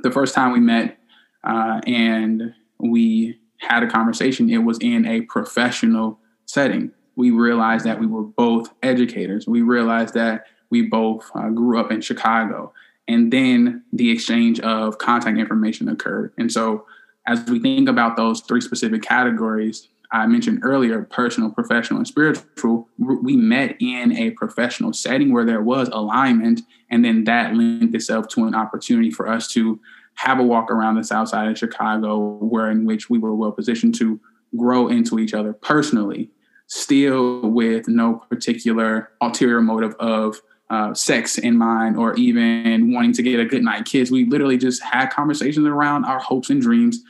the 0.00 0.10
first 0.10 0.34
time 0.34 0.52
we 0.52 0.60
met 0.60 0.98
uh, 1.44 1.80
and 1.86 2.54
we 2.78 3.38
had 3.58 3.82
a 3.82 3.88
conversation, 3.88 4.50
it 4.50 4.58
was 4.58 4.78
in 4.80 5.06
a 5.06 5.22
professional 5.22 6.18
setting 6.46 6.92
we 7.16 7.30
realized 7.30 7.84
that 7.86 7.98
we 7.98 8.06
were 8.06 8.22
both 8.22 8.72
educators. 8.82 9.46
We 9.46 9.62
realized 9.62 10.14
that 10.14 10.46
we 10.70 10.82
both 10.82 11.30
uh, 11.34 11.48
grew 11.48 11.80
up 11.80 11.90
in 11.90 12.00
Chicago. 12.00 12.72
And 13.08 13.32
then 13.32 13.84
the 13.92 14.10
exchange 14.10 14.60
of 14.60 14.98
contact 14.98 15.38
information 15.38 15.88
occurred. 15.88 16.32
And 16.38 16.52
so, 16.52 16.86
as 17.26 17.44
we 17.46 17.58
think 17.58 17.88
about 17.88 18.16
those 18.16 18.40
three 18.40 18.60
specific 18.60 19.02
categories, 19.02 19.88
I 20.12 20.26
mentioned 20.26 20.60
earlier 20.62 21.02
personal, 21.02 21.50
professional, 21.50 21.98
and 21.98 22.06
spiritual. 22.06 22.88
We 22.98 23.36
met 23.36 23.76
in 23.80 24.12
a 24.12 24.30
professional 24.30 24.92
setting 24.92 25.32
where 25.32 25.44
there 25.44 25.62
was 25.62 25.88
alignment, 25.88 26.60
and 26.90 27.04
then 27.04 27.24
that 27.24 27.54
lent 27.54 27.94
itself 27.94 28.28
to 28.28 28.46
an 28.46 28.54
opportunity 28.54 29.10
for 29.10 29.28
us 29.28 29.48
to 29.54 29.80
have 30.14 30.38
a 30.38 30.42
walk 30.44 30.70
around 30.70 30.94
the 30.94 31.04
south 31.04 31.28
side 31.28 31.48
of 31.48 31.58
Chicago, 31.58 32.36
where 32.36 32.70
in 32.70 32.86
which 32.86 33.10
we 33.10 33.18
were 33.18 33.34
well 33.34 33.52
positioned 33.52 33.96
to 33.96 34.20
grow 34.56 34.86
into 34.86 35.18
each 35.18 35.34
other 35.34 35.52
personally 35.52 36.30
still 36.66 37.40
with 37.40 37.88
no 37.88 38.14
particular 38.30 39.10
ulterior 39.20 39.60
motive 39.60 39.94
of 40.00 40.40
uh, 40.70 40.92
sex 40.94 41.38
in 41.38 41.56
mind 41.56 41.96
or 41.96 42.14
even 42.14 42.92
wanting 42.92 43.12
to 43.12 43.22
get 43.22 43.38
a 43.38 43.44
good 43.44 43.62
night 43.62 43.84
kids. 43.84 44.10
We 44.10 44.24
literally 44.24 44.58
just 44.58 44.82
had 44.82 45.10
conversations 45.10 45.66
around 45.66 46.04
our 46.04 46.18
hopes 46.18 46.50
and 46.50 46.60
dreams 46.60 47.02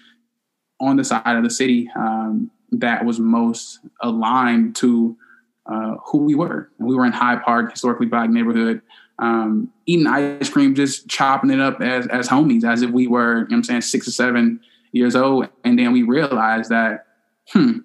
on 0.79 0.97
the 0.97 1.05
side 1.05 1.37
of 1.37 1.43
the 1.43 1.51
city. 1.51 1.89
Um, 1.97 2.51
that 2.73 3.05
was 3.05 3.19
most 3.19 3.81
aligned 4.03 4.77
to 4.77 5.17
uh, 5.67 5.95
who 6.05 6.19
we 6.19 6.35
were. 6.35 6.71
We 6.79 6.95
were 6.95 7.07
in 7.07 7.13
Hyde 7.13 7.43
Park, 7.43 7.71
historically 7.71 8.07
black 8.07 8.29
neighborhood, 8.29 8.83
um, 9.19 9.73
eating 9.87 10.07
ice 10.07 10.51
cream, 10.51 10.75
just 10.75 11.09
chopping 11.09 11.51
it 11.51 11.61
up 11.61 11.81
as 11.81 12.07
as 12.09 12.29
homies, 12.29 12.65
as 12.65 12.83
if 12.83 12.91
we 12.91 13.07
were, 13.07 13.41
you 13.45 13.49
know 13.49 13.57
I'm 13.57 13.65
saying, 13.65 13.81
six 13.83 14.07
or 14.07 14.13
seven 14.13 14.61
years 14.93 15.17
old. 15.17 15.49
And 15.65 15.79
then 15.79 15.93
we 15.93 16.03
realized 16.03 16.71
that, 16.71 17.07
hmm, 17.49 17.79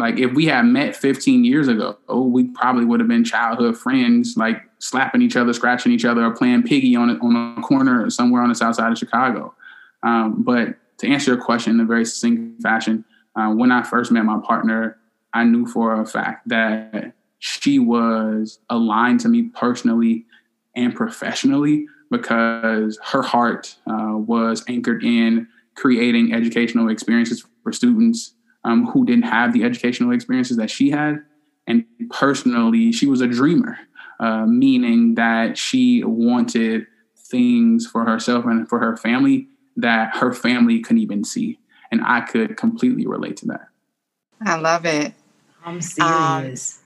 like 0.00 0.18
if 0.18 0.32
we 0.32 0.46
had 0.46 0.62
met 0.66 0.96
15 0.96 1.44
years 1.44 1.68
ago, 1.68 1.98
we 2.08 2.44
probably 2.44 2.84
would 2.84 3.00
have 3.00 3.08
been 3.08 3.24
childhood 3.24 3.78
friends, 3.78 4.36
like 4.36 4.62
slapping 4.78 5.22
each 5.22 5.36
other, 5.36 5.52
scratching 5.52 5.92
each 5.92 6.04
other, 6.04 6.24
or 6.24 6.30
playing 6.30 6.62
piggy 6.62 6.96
on 6.96 7.10
a, 7.10 7.14
on 7.14 7.56
a 7.58 7.62
corner 7.62 8.08
somewhere 8.10 8.42
on 8.42 8.48
the 8.48 8.54
south 8.54 8.76
side 8.76 8.90
of 8.90 8.98
Chicago. 8.98 9.54
Um, 10.02 10.42
but 10.42 10.76
to 10.98 11.08
answer 11.08 11.32
your 11.32 11.42
question 11.42 11.74
in 11.74 11.80
a 11.80 11.84
very 11.84 12.04
succinct 12.04 12.62
fashion, 12.62 13.04
uh, 13.36 13.50
when 13.50 13.70
I 13.70 13.82
first 13.82 14.10
met 14.10 14.24
my 14.24 14.40
partner, 14.44 14.98
I 15.32 15.44
knew 15.44 15.66
for 15.66 16.00
a 16.00 16.06
fact 16.06 16.48
that 16.48 17.12
she 17.38 17.78
was 17.78 18.58
aligned 18.68 19.20
to 19.20 19.28
me 19.28 19.44
personally 19.44 20.26
and 20.74 20.94
professionally 20.94 21.86
because 22.10 22.98
her 23.04 23.22
heart 23.22 23.76
uh, 23.86 24.12
was 24.14 24.64
anchored 24.68 25.04
in 25.04 25.46
creating 25.74 26.34
educational 26.34 26.90
experiences 26.90 27.46
for 27.62 27.72
students 27.72 28.34
um, 28.64 28.86
who 28.86 29.04
didn't 29.04 29.24
have 29.24 29.52
the 29.52 29.64
educational 29.64 30.12
experiences 30.12 30.56
that 30.56 30.70
she 30.70 30.90
had. 30.90 31.22
And 31.66 31.84
personally, 32.10 32.92
she 32.92 33.06
was 33.06 33.20
a 33.20 33.26
dreamer, 33.26 33.78
uh, 34.18 34.46
meaning 34.46 35.14
that 35.14 35.56
she 35.56 36.02
wanted 36.04 36.86
things 37.16 37.86
for 37.86 38.04
herself 38.04 38.44
and 38.44 38.68
for 38.68 38.78
her 38.78 38.96
family 38.96 39.46
that 39.76 40.16
her 40.16 40.32
family 40.32 40.80
couldn't 40.80 41.02
even 41.02 41.24
see. 41.24 41.58
And 41.90 42.02
I 42.04 42.20
could 42.20 42.56
completely 42.56 43.06
relate 43.06 43.36
to 43.38 43.46
that. 43.46 43.68
I 44.44 44.56
love 44.56 44.84
it. 44.86 45.12
I'm 45.64 45.80
serious. 45.80 46.80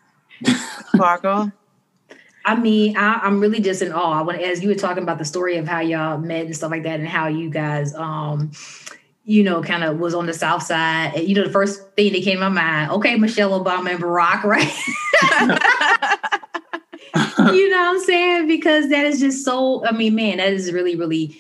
Um, 0.47 0.55
Sparkle. 0.95 1.53
I 2.47 2.57
mean, 2.57 2.97
I, 2.97 3.27
am 3.27 3.41
really 3.41 3.61
just 3.61 3.81
in 3.81 3.93
awe. 3.93 4.23
When 4.23 4.39
as 4.39 4.63
you 4.63 4.69
were 4.69 4.75
talking 4.75 5.03
about 5.03 5.19
the 5.19 5.25
story 5.25 5.57
of 5.57 5.67
how 5.67 5.81
y'all 5.81 6.19
met 6.19 6.45
and 6.45 6.55
stuff 6.55 6.71
like 6.71 6.83
that, 6.83 7.01
and 7.01 7.09
how 7.09 7.29
you 7.29 7.49
guys, 7.49 7.95
um, 7.95 8.53
you 9.25 9.43
know, 9.43 9.63
kind 9.63 9.85
of 9.85 9.99
was 9.99 10.15
on 10.15 10.27
the 10.27 10.35
South 10.35 10.63
Side. 10.63 11.19
You 11.19 11.35
know, 11.35 11.45
the 11.45 11.51
first 11.53 11.95
thing 11.97 12.13
that 12.13 12.23
came 12.23 12.39
to 12.39 12.49
my 12.49 12.49
mind, 12.49 12.91
okay, 12.93 13.17
Michelle 13.17 13.59
Obama 13.59 13.91
and 13.91 14.03
Barack, 14.03 14.45
right? 14.45 14.73
you 17.55 17.71
know 17.71 17.79
what 17.79 17.97
I'm 17.97 18.01
saying? 18.01 18.49
Because 18.49 18.89
that 18.91 19.05
is 19.07 19.21
just 19.21 19.45
so. 19.45 19.85
I 19.87 19.93
mean, 19.93 20.15
man, 20.15 20.39
that 20.39 20.53
is 20.53 20.73
really, 20.73 20.97
really 20.97 21.39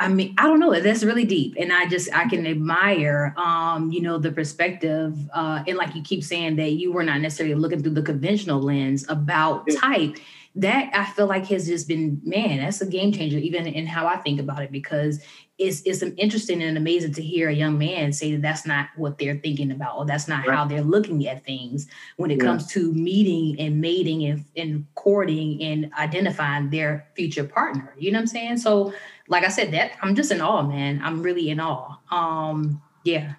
I 0.00 0.08
mean, 0.08 0.34
I 0.38 0.46
don't 0.46 0.60
know. 0.60 0.80
That's 0.80 1.04
really 1.04 1.26
deep, 1.26 1.56
and 1.60 1.70
I 1.70 1.86
just 1.86 2.12
I 2.14 2.26
can 2.26 2.46
admire, 2.46 3.34
um, 3.36 3.92
you 3.92 4.00
know, 4.00 4.16
the 4.16 4.32
perspective, 4.32 5.14
uh, 5.34 5.62
and 5.68 5.76
like 5.76 5.94
you 5.94 6.00
keep 6.02 6.24
saying 6.24 6.56
that 6.56 6.72
you 6.72 6.90
were 6.90 7.04
not 7.04 7.20
necessarily 7.20 7.54
looking 7.54 7.82
through 7.82 7.92
the 7.92 8.02
conventional 8.02 8.62
lens 8.62 9.04
about 9.10 9.68
type. 9.78 10.16
That 10.56 10.90
I 10.94 11.04
feel 11.04 11.26
like 11.26 11.46
has 11.48 11.66
just 11.66 11.86
been, 11.86 12.20
man, 12.24 12.58
that's 12.58 12.80
a 12.80 12.86
game 12.86 13.12
changer, 13.12 13.36
even 13.36 13.66
in 13.66 13.86
how 13.86 14.06
I 14.06 14.16
think 14.16 14.40
about 14.40 14.62
it, 14.62 14.72
because 14.72 15.22
it's 15.60 15.82
it's 15.82 16.02
interesting 16.16 16.62
and 16.62 16.78
amazing 16.78 17.12
to 17.12 17.22
hear 17.22 17.50
a 17.50 17.52
young 17.52 17.78
man 17.78 18.12
say 18.14 18.32
that 18.32 18.40
that's 18.40 18.66
not 18.66 18.88
what 18.96 19.18
they're 19.18 19.36
thinking 19.36 19.70
about, 19.70 19.98
or 19.98 20.06
that's 20.06 20.26
not 20.26 20.46
right. 20.46 20.56
how 20.56 20.64
they're 20.64 20.82
looking 20.82 21.28
at 21.28 21.44
things 21.44 21.86
when 22.16 22.30
it 22.30 22.38
yeah. 22.38 22.44
comes 22.44 22.66
to 22.68 22.92
meeting 22.94 23.60
and 23.60 23.78
mating 23.78 24.24
and, 24.24 24.44
and 24.56 24.86
courting 24.94 25.62
and 25.62 25.92
identifying 25.98 26.70
their 26.70 27.06
future 27.14 27.44
partner. 27.44 27.94
You 27.98 28.10
know 28.10 28.18
what 28.18 28.22
I'm 28.22 28.26
saying? 28.28 28.56
So 28.56 28.94
like 29.28 29.44
I 29.44 29.48
said, 29.48 29.72
that 29.72 29.92
I'm 30.00 30.14
just 30.14 30.32
in 30.32 30.40
awe, 30.40 30.62
man. 30.62 31.00
I'm 31.04 31.22
really 31.22 31.50
in 31.50 31.60
awe. 31.60 31.98
Um, 32.10 32.80
yeah. 33.04 33.34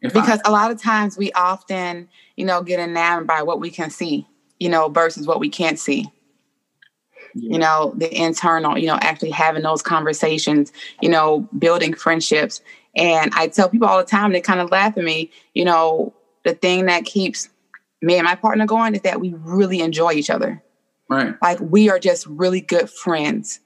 Because 0.00 0.40
a 0.44 0.52
lot 0.52 0.70
of 0.70 0.80
times 0.80 1.18
we 1.18 1.32
often, 1.32 2.08
you 2.36 2.44
know, 2.44 2.62
get 2.62 2.78
enamored 2.78 3.26
by 3.26 3.42
what 3.42 3.58
we 3.58 3.68
can 3.68 3.90
see, 3.90 4.28
you 4.60 4.68
know, 4.68 4.88
versus 4.88 5.26
what 5.26 5.40
we 5.40 5.48
can't 5.48 5.78
see. 5.78 6.06
Yeah. 7.40 7.52
You 7.52 7.58
know, 7.58 7.94
the 7.96 8.14
internal, 8.14 8.78
you 8.78 8.86
know, 8.86 8.98
actually 9.00 9.30
having 9.30 9.62
those 9.62 9.82
conversations, 9.82 10.72
you 11.00 11.08
know, 11.08 11.48
building 11.58 11.94
friendships. 11.94 12.60
And 12.96 13.30
I 13.34 13.48
tell 13.48 13.68
people 13.68 13.88
all 13.88 13.98
the 13.98 14.04
time, 14.04 14.32
they 14.32 14.40
kind 14.40 14.60
of 14.60 14.70
laugh 14.70 14.96
at 14.96 15.04
me, 15.04 15.30
you 15.54 15.64
know, 15.64 16.14
the 16.44 16.54
thing 16.54 16.86
that 16.86 17.04
keeps 17.04 17.48
me 18.00 18.14
and 18.16 18.24
my 18.24 18.34
partner 18.34 18.66
going 18.66 18.94
is 18.94 19.02
that 19.02 19.20
we 19.20 19.34
really 19.34 19.80
enjoy 19.80 20.12
each 20.12 20.30
other. 20.30 20.62
Right. 21.08 21.34
Like 21.40 21.60
we 21.60 21.90
are 21.90 21.98
just 21.98 22.26
really 22.26 22.60
good 22.60 22.90
friends 22.90 23.60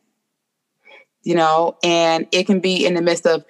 you 1.25 1.35
know, 1.35 1.77
and 1.83 2.27
it 2.33 2.47
can 2.47 2.61
be 2.61 2.85
in 2.85 2.95
the 2.95 3.03
midst 3.03 3.27
of 3.27 3.45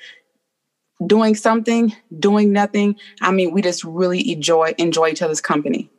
doing 1.06 1.34
something, 1.34 1.94
doing 2.18 2.52
nothing. 2.52 2.96
I 3.20 3.32
mean, 3.32 3.52
we 3.52 3.62
just 3.62 3.84
really 3.84 4.32
enjoy 4.32 4.74
enjoy 4.78 5.08
each 5.08 5.22
other's 5.22 5.40
company. 5.40 5.90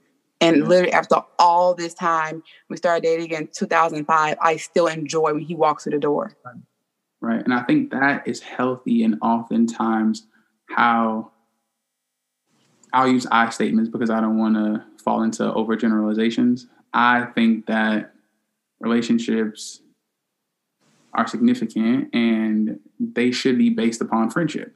And 0.43 0.57
mm-hmm. 0.57 0.69
literally 0.69 0.93
after 0.93 1.21
all 1.39 1.73
this 1.73 1.93
time, 1.93 2.43
we 2.69 2.77
started 2.77 3.03
dating 3.03 3.31
in 3.31 3.47
2005. 3.47 4.37
I 4.41 4.57
still 4.57 4.87
enjoy 4.87 5.33
when 5.33 5.41
he 5.41 5.55
walks 5.55 5.83
through 5.83 5.93
the 5.93 5.99
door. 5.99 6.35
Right. 7.21 7.43
And 7.43 7.53
I 7.53 7.63
think 7.63 7.91
that 7.91 8.27
is 8.27 8.41
healthy 8.41 9.03
and 9.03 9.17
oftentimes 9.21 10.27
how 10.69 11.31
I'll 12.91 13.07
use 13.07 13.25
I 13.31 13.49
statements 13.49 13.89
because 13.89 14.09
I 14.09 14.21
don't 14.21 14.37
want 14.37 14.55
to 14.55 14.83
fall 15.03 15.23
into 15.23 15.43
overgeneralizations. 15.43 16.67
I 16.93 17.25
think 17.33 17.65
that 17.67 18.13
relationships 18.79 19.81
are 21.13 21.27
significant 21.27 22.13
and 22.13 22.79
they 22.99 23.31
should 23.31 23.57
be 23.57 23.69
based 23.69 24.01
upon 24.01 24.29
friendship. 24.29 24.75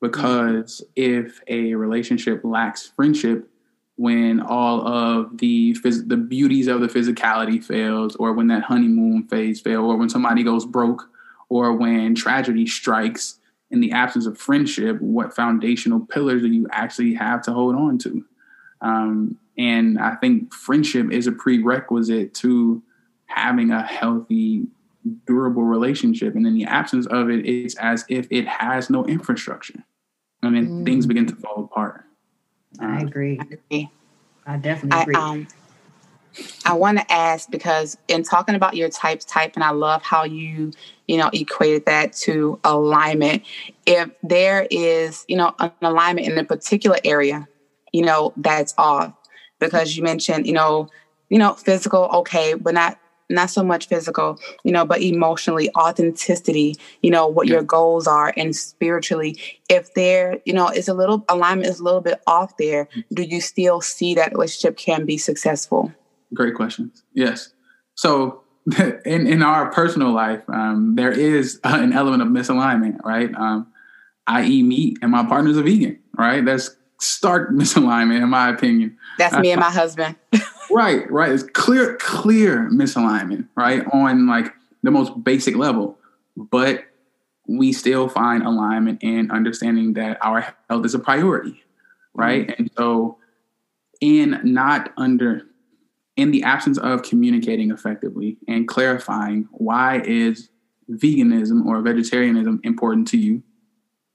Because 0.00 0.82
if 0.96 1.40
a 1.46 1.74
relationship 1.74 2.40
lacks 2.42 2.86
friendship, 2.86 3.48
when 4.02 4.40
all 4.40 4.84
of 4.84 5.38
the 5.38 5.74
phys- 5.74 6.08
the 6.08 6.16
beauties 6.16 6.66
of 6.66 6.80
the 6.80 6.88
physicality 6.88 7.62
fails, 7.62 8.16
or 8.16 8.32
when 8.32 8.48
that 8.48 8.64
honeymoon 8.64 9.28
phase 9.28 9.60
fails, 9.60 9.84
or 9.84 9.96
when 9.96 10.08
somebody 10.08 10.42
goes 10.42 10.66
broke, 10.66 11.08
or 11.48 11.72
when 11.72 12.12
tragedy 12.16 12.66
strikes, 12.66 13.38
in 13.70 13.78
the 13.78 13.92
absence 13.92 14.26
of 14.26 14.36
friendship, 14.36 15.00
what 15.00 15.36
foundational 15.36 16.00
pillars 16.00 16.42
do 16.42 16.48
you 16.48 16.66
actually 16.72 17.14
have 17.14 17.42
to 17.42 17.52
hold 17.52 17.76
on 17.76 17.96
to? 17.98 18.24
Um, 18.80 19.38
and 19.56 20.00
I 20.00 20.16
think 20.16 20.52
friendship 20.52 21.12
is 21.12 21.28
a 21.28 21.32
prerequisite 21.32 22.34
to 22.42 22.82
having 23.26 23.70
a 23.70 23.86
healthy 23.86 24.66
durable 25.26 25.62
relationship. 25.62 26.34
And 26.34 26.44
in 26.44 26.54
the 26.54 26.64
absence 26.64 27.06
of 27.06 27.30
it, 27.30 27.46
it's 27.46 27.76
as 27.76 28.04
if 28.08 28.26
it 28.30 28.48
has 28.48 28.90
no 28.90 29.06
infrastructure. 29.06 29.84
I 30.42 30.50
mean, 30.50 30.66
mm. 30.68 30.84
things 30.84 31.06
begin 31.06 31.26
to 31.26 31.36
fall 31.36 31.64
apart. 31.64 32.04
I 32.80 32.98
uh, 32.98 33.02
agree. 33.02 33.38
I 33.38 33.44
agree. 33.44 33.90
I 34.46 34.56
definitely 34.56 35.02
agree. 35.02 35.14
I, 35.16 35.32
um, 35.32 35.48
I 36.64 36.74
want 36.74 36.98
to 36.98 37.12
ask 37.12 37.50
because 37.50 37.98
in 38.08 38.22
talking 38.22 38.54
about 38.54 38.74
your 38.76 38.88
types 38.88 39.24
type, 39.24 39.52
and 39.54 39.64
I 39.64 39.70
love 39.70 40.02
how 40.02 40.24
you, 40.24 40.72
you 41.06 41.18
know, 41.18 41.30
equated 41.32 41.86
that 41.86 42.14
to 42.14 42.58
alignment. 42.64 43.42
If 43.86 44.10
there 44.22 44.66
is, 44.70 45.24
you 45.28 45.36
know, 45.36 45.54
an 45.58 45.72
alignment 45.82 46.28
in 46.28 46.38
a 46.38 46.44
particular 46.44 46.96
area, 47.04 47.46
you 47.92 48.04
know, 48.04 48.32
that's 48.36 48.74
off 48.78 49.12
because 49.58 49.96
you 49.96 50.02
mentioned, 50.02 50.46
you 50.46 50.54
know, 50.54 50.88
you 51.28 51.38
know, 51.38 51.54
physical, 51.54 52.04
okay, 52.14 52.54
but 52.54 52.74
not 52.74 52.98
not 53.32 53.50
so 53.50 53.62
much 53.62 53.88
physical, 53.88 54.38
you 54.64 54.72
know, 54.72 54.84
but 54.84 55.00
emotionally, 55.00 55.70
authenticity, 55.76 56.76
you 57.02 57.10
know, 57.10 57.26
what 57.26 57.48
your 57.48 57.62
goals 57.62 58.06
are, 58.06 58.32
and 58.36 58.54
spiritually, 58.54 59.38
if 59.68 59.92
there, 59.94 60.38
you 60.44 60.52
know, 60.52 60.68
is 60.68 60.88
a 60.88 60.94
little 60.94 61.24
alignment 61.28 61.68
is 61.68 61.80
a 61.80 61.84
little 61.84 62.00
bit 62.00 62.20
off 62.26 62.56
there, 62.56 62.86
mm-hmm. 62.86 63.00
do 63.14 63.22
you 63.22 63.40
still 63.40 63.80
see 63.80 64.14
that 64.14 64.32
relationship 64.32 64.76
can 64.76 65.04
be 65.04 65.18
successful? 65.18 65.92
Great 66.34 66.54
questions. 66.54 67.02
Yes. 67.12 67.52
So 67.94 68.42
in 69.04 69.26
in 69.26 69.42
our 69.42 69.70
personal 69.70 70.12
life, 70.12 70.42
um, 70.48 70.94
there 70.96 71.12
is 71.12 71.60
an 71.64 71.92
element 71.92 72.22
of 72.22 72.28
misalignment, 72.28 73.02
right? 73.04 73.34
Um, 73.34 73.68
I 74.26 74.44
eat 74.44 74.62
meat, 74.62 74.98
and 75.02 75.10
my 75.10 75.24
partner's 75.24 75.56
a 75.56 75.62
vegan, 75.62 75.98
right? 76.16 76.44
That's 76.44 76.76
stark 77.02 77.50
misalignment, 77.52 78.22
in 78.22 78.28
my 78.28 78.48
opinion. 78.48 78.96
That's 79.18 79.36
me 79.38 79.52
and 79.52 79.60
my 79.60 79.70
husband. 79.70 80.16
right, 80.70 81.10
right. 81.10 81.32
It's 81.32 81.42
clear, 81.42 81.96
clear 81.96 82.70
misalignment, 82.70 83.48
right? 83.56 83.84
On 83.92 84.26
like 84.26 84.52
the 84.82 84.90
most 84.90 85.22
basic 85.22 85.56
level. 85.56 85.98
But 86.36 86.84
we 87.46 87.72
still 87.72 88.08
find 88.08 88.42
alignment 88.42 89.02
in 89.02 89.30
understanding 89.30 89.94
that 89.94 90.18
our 90.22 90.54
health 90.68 90.86
is 90.86 90.94
a 90.94 90.98
priority, 90.98 91.62
right? 92.14 92.46
Mm-hmm. 92.46 92.62
And 92.62 92.70
so 92.76 93.18
in 94.00 94.40
not 94.44 94.92
under 94.96 95.42
in 96.16 96.30
the 96.30 96.42
absence 96.42 96.76
of 96.78 97.02
communicating 97.02 97.70
effectively 97.70 98.36
and 98.46 98.68
clarifying 98.68 99.48
why 99.52 100.02
is 100.04 100.50
veganism 100.90 101.64
or 101.64 101.80
vegetarianism 101.80 102.60
important 102.64 103.08
to 103.08 103.16
you 103.16 103.42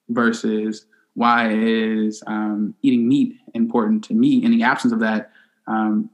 versus 0.09 0.85
why 1.17 1.49
is 1.49 2.21
um, 2.27 2.75
eating 2.83 3.07
meat 3.07 3.33
important 3.55 4.03
to 4.03 4.13
me 4.13 4.43
in 4.43 4.51
the 4.51 4.61
absence 4.61 4.93
of 4.93 4.99
that 4.99 5.31
um, 5.65 6.11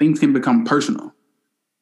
things 0.00 0.18
can 0.18 0.32
become 0.32 0.64
personal, 0.64 1.14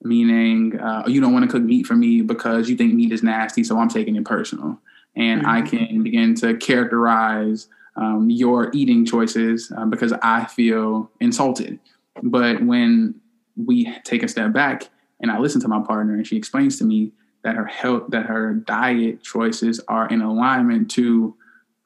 meaning 0.02 0.78
uh, 0.78 1.04
you 1.06 1.22
don't 1.22 1.32
want 1.32 1.42
to 1.42 1.50
cook 1.50 1.62
meat 1.62 1.86
for 1.86 1.96
me 1.96 2.20
because 2.20 2.68
you 2.68 2.76
think 2.76 2.92
meat 2.92 3.12
is 3.12 3.22
nasty, 3.22 3.64
so 3.64 3.78
I'm 3.78 3.88
taking 3.88 4.14
it 4.14 4.26
personal. 4.26 4.78
And 5.16 5.40
mm-hmm. 5.40 5.50
I 5.50 5.62
can 5.62 6.02
begin 6.02 6.34
to 6.36 6.54
characterize 6.58 7.66
um, 7.96 8.28
your 8.28 8.70
eating 8.74 9.06
choices 9.06 9.72
uh, 9.74 9.86
because 9.86 10.12
I 10.22 10.44
feel 10.44 11.10
insulted. 11.18 11.78
But 12.22 12.62
when 12.62 13.14
we 13.56 13.90
take 14.04 14.22
a 14.22 14.28
step 14.28 14.52
back 14.52 14.90
and 15.18 15.30
I 15.30 15.38
listen 15.38 15.62
to 15.62 15.68
my 15.68 15.80
partner 15.80 16.12
and 16.12 16.26
she 16.26 16.36
explains 16.36 16.76
to 16.80 16.84
me 16.84 17.12
that 17.42 17.56
her 17.56 17.64
health, 17.64 18.10
that 18.10 18.26
her 18.26 18.52
diet 18.52 19.22
choices 19.22 19.80
are 19.88 20.06
in 20.08 20.20
alignment 20.20 20.90
to 20.90 21.34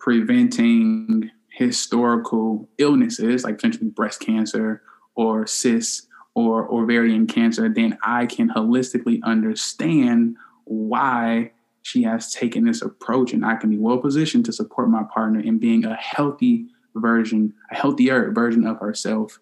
preventing 0.04 1.30
historical 1.48 2.68
illnesses 2.76 3.42
like 3.42 3.54
potentially 3.54 3.88
breast 3.88 4.20
cancer 4.20 4.82
or 5.14 5.46
cysts 5.46 6.08
or 6.34 6.70
ovarian 6.70 7.26
cancer, 7.26 7.70
then 7.70 7.96
I 8.02 8.26
can 8.26 8.50
holistically 8.50 9.22
understand 9.22 10.36
why 10.64 11.52
she 11.80 12.02
has 12.02 12.34
taken 12.34 12.66
this 12.66 12.82
approach 12.82 13.32
and 13.32 13.46
I 13.46 13.56
can 13.56 13.70
be 13.70 13.78
well 13.78 13.96
positioned 13.96 14.44
to 14.44 14.52
support 14.52 14.90
my 14.90 15.04
partner 15.04 15.40
in 15.40 15.58
being 15.58 15.86
a 15.86 15.94
healthy 15.94 16.66
version, 16.94 17.54
a 17.70 17.74
healthier 17.74 18.30
version 18.30 18.66
of 18.66 18.78
herself. 18.80 19.40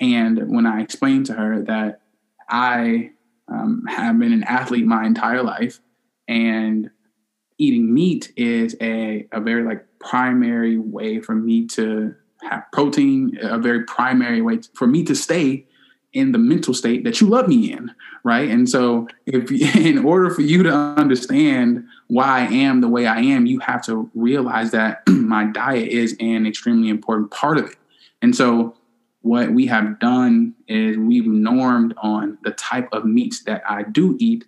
And 0.00 0.50
when 0.50 0.64
I 0.64 0.80
explained 0.80 1.26
to 1.26 1.34
her 1.34 1.60
that 1.64 2.00
I 2.48 3.10
um, 3.48 3.84
have 3.86 4.18
been 4.18 4.32
an 4.32 4.44
athlete 4.44 4.86
my 4.86 5.04
entire 5.04 5.42
life 5.42 5.78
and 6.26 6.88
eating 7.60 7.92
meat 7.92 8.32
is 8.36 8.74
a, 8.80 9.26
a 9.32 9.40
very 9.40 9.62
like 9.62 9.84
primary 9.98 10.78
way 10.78 11.20
for 11.20 11.34
me 11.34 11.66
to 11.68 12.14
have 12.42 12.64
protein, 12.72 13.38
a 13.42 13.58
very 13.58 13.84
primary 13.84 14.40
way 14.40 14.60
for 14.74 14.86
me 14.86 15.04
to 15.04 15.14
stay 15.14 15.66
in 16.12 16.32
the 16.32 16.38
mental 16.38 16.74
state 16.74 17.04
that 17.04 17.20
you 17.20 17.28
love 17.28 17.46
me 17.46 17.70
in, 17.70 17.90
right? 18.24 18.48
And 18.48 18.68
so, 18.68 19.06
if 19.26 19.52
in 19.76 20.04
order 20.04 20.30
for 20.30 20.40
you 20.40 20.62
to 20.62 20.72
understand 20.72 21.84
why 22.08 22.40
I 22.40 22.46
am 22.46 22.80
the 22.80 22.88
way 22.88 23.06
I 23.06 23.20
am, 23.20 23.46
you 23.46 23.60
have 23.60 23.84
to 23.84 24.10
realize 24.14 24.70
that 24.72 25.02
my 25.08 25.44
diet 25.44 25.88
is 25.88 26.16
an 26.18 26.46
extremely 26.46 26.88
important 26.88 27.30
part 27.30 27.58
of 27.58 27.66
it. 27.66 27.76
And 28.22 28.34
so, 28.34 28.74
what 29.22 29.52
we 29.52 29.66
have 29.66 30.00
done 30.00 30.54
is 30.66 30.96
we've 30.96 31.26
normed 31.26 31.94
on 31.98 32.38
the 32.42 32.52
type 32.52 32.88
of 32.92 33.04
meats 33.04 33.44
that 33.44 33.62
I 33.68 33.82
do 33.82 34.16
eat 34.18 34.46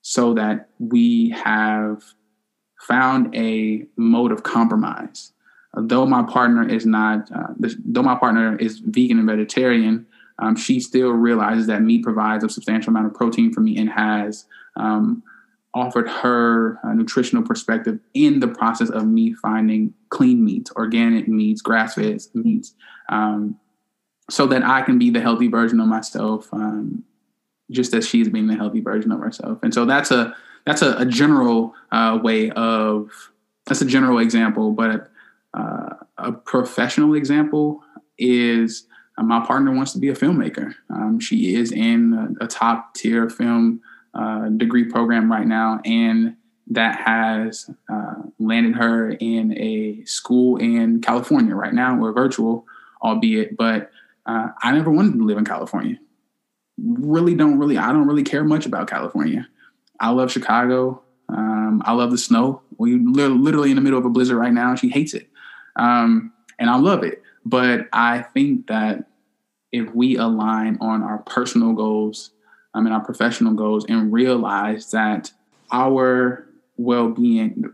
so 0.00 0.32
that 0.34 0.70
we 0.78 1.30
have 1.30 2.02
found 2.80 3.34
a 3.34 3.86
mode 3.96 4.32
of 4.32 4.42
compromise. 4.42 5.32
Though 5.74 6.06
my 6.06 6.22
partner 6.22 6.66
is 6.66 6.86
not, 6.86 7.30
uh, 7.30 7.48
though 7.58 8.02
my 8.02 8.14
partner 8.14 8.56
is 8.56 8.78
vegan 8.78 9.18
and 9.18 9.28
vegetarian, 9.28 10.06
um, 10.38 10.56
she 10.56 10.80
still 10.80 11.10
realizes 11.10 11.66
that 11.66 11.82
meat 11.82 12.02
provides 12.02 12.44
a 12.44 12.48
substantial 12.48 12.90
amount 12.90 13.06
of 13.06 13.14
protein 13.14 13.52
for 13.52 13.60
me 13.60 13.76
and 13.76 13.90
has 13.90 14.46
um, 14.76 15.22
offered 15.74 16.08
her 16.08 16.78
a 16.82 16.94
nutritional 16.94 17.42
perspective 17.42 17.98
in 18.14 18.40
the 18.40 18.48
process 18.48 18.88
of 18.88 19.06
me 19.06 19.34
finding 19.34 19.92
clean 20.08 20.44
meats, 20.44 20.70
organic 20.76 21.28
meats, 21.28 21.60
grass 21.60 21.94
fed 21.94 22.20
meats, 22.34 22.74
um, 23.10 23.58
so 24.30 24.46
that 24.46 24.62
I 24.62 24.82
can 24.82 24.98
be 24.98 25.10
the 25.10 25.20
healthy 25.20 25.48
version 25.48 25.78
of 25.80 25.88
myself, 25.88 26.48
um, 26.52 27.04
just 27.70 27.94
as 27.94 28.08
she's 28.08 28.28
being 28.28 28.46
the 28.46 28.56
healthy 28.56 28.80
version 28.80 29.12
of 29.12 29.20
herself. 29.20 29.58
And 29.62 29.72
so 29.72 29.84
that's 29.84 30.10
a 30.10 30.34
that's 30.66 30.82
a, 30.82 30.96
a 30.98 31.06
general 31.06 31.74
uh, 31.92 32.18
way 32.22 32.50
of 32.50 33.10
that's 33.66 33.80
a 33.80 33.86
general 33.86 34.18
example, 34.18 34.72
but 34.72 35.10
uh, 35.54 35.94
a 36.18 36.32
professional 36.32 37.14
example 37.14 37.82
is 38.18 38.86
uh, 39.16 39.22
my 39.22 39.44
partner 39.44 39.72
wants 39.72 39.92
to 39.92 39.98
be 39.98 40.08
a 40.08 40.14
filmmaker. 40.14 40.74
Um, 40.90 41.18
she 41.18 41.54
is 41.54 41.72
in 41.72 42.36
a, 42.40 42.44
a 42.44 42.46
top 42.46 42.94
tier 42.94 43.28
film 43.28 43.80
uh, 44.14 44.48
degree 44.50 44.84
program 44.84 45.30
right 45.30 45.46
now, 45.46 45.80
and 45.84 46.36
that 46.68 47.00
has 47.00 47.70
uh, 47.92 48.14
landed 48.38 48.74
her 48.74 49.10
in 49.10 49.56
a 49.56 50.04
school 50.04 50.56
in 50.56 51.00
California 51.00 51.54
right 51.54 51.72
now. 51.72 51.96
We're 51.96 52.12
virtual, 52.12 52.66
albeit, 53.02 53.56
but 53.56 53.90
uh, 54.26 54.48
I 54.62 54.72
never 54.72 54.90
wanted 54.90 55.14
to 55.14 55.24
live 55.24 55.38
in 55.38 55.44
California. 55.44 55.96
Really 56.78 57.34
don't 57.34 57.58
really, 57.58 57.78
I 57.78 57.92
don't 57.92 58.06
really 58.06 58.24
care 58.24 58.44
much 58.44 58.66
about 58.66 58.88
California. 58.88 59.46
I 60.00 60.10
love 60.10 60.30
Chicago. 60.30 61.02
Um, 61.28 61.82
I 61.84 61.92
love 61.92 62.10
the 62.10 62.18
snow. 62.18 62.62
We're 62.78 62.98
literally 62.98 63.70
in 63.70 63.76
the 63.76 63.82
middle 63.82 63.98
of 63.98 64.04
a 64.04 64.10
blizzard 64.10 64.36
right 64.36 64.52
now. 64.52 64.74
She 64.74 64.88
hates 64.88 65.14
it. 65.14 65.28
Um, 65.76 66.32
and 66.58 66.70
I 66.70 66.76
love 66.76 67.02
it. 67.02 67.22
But 67.44 67.88
I 67.92 68.22
think 68.22 68.66
that 68.68 69.04
if 69.72 69.94
we 69.94 70.16
align 70.16 70.78
on 70.80 71.02
our 71.02 71.18
personal 71.18 71.72
goals 71.72 72.30
um, 72.74 72.86
and 72.86 72.94
our 72.94 73.04
professional 73.04 73.54
goals 73.54 73.84
and 73.88 74.12
realize 74.12 74.90
that 74.90 75.32
our 75.72 76.46
well-being 76.76 77.64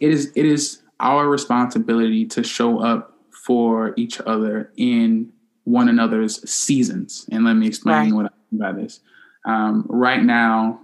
it 0.00 0.10
is 0.10 0.30
it 0.34 0.44
is 0.44 0.82
our 1.00 1.28
responsibility 1.28 2.26
to 2.26 2.44
show 2.44 2.80
up 2.80 3.16
for 3.30 3.94
each 3.96 4.20
other 4.20 4.70
in 4.76 5.32
one 5.64 5.88
another's 5.88 6.48
seasons 6.48 7.26
and 7.32 7.44
let 7.44 7.54
me 7.54 7.66
explain 7.66 7.96
right. 7.96 8.12
what 8.12 8.26
i 8.26 8.30
mean 8.50 8.60
by 8.60 8.72
this 8.72 9.00
um, 9.44 9.86
right 9.88 10.22
now 10.22 10.78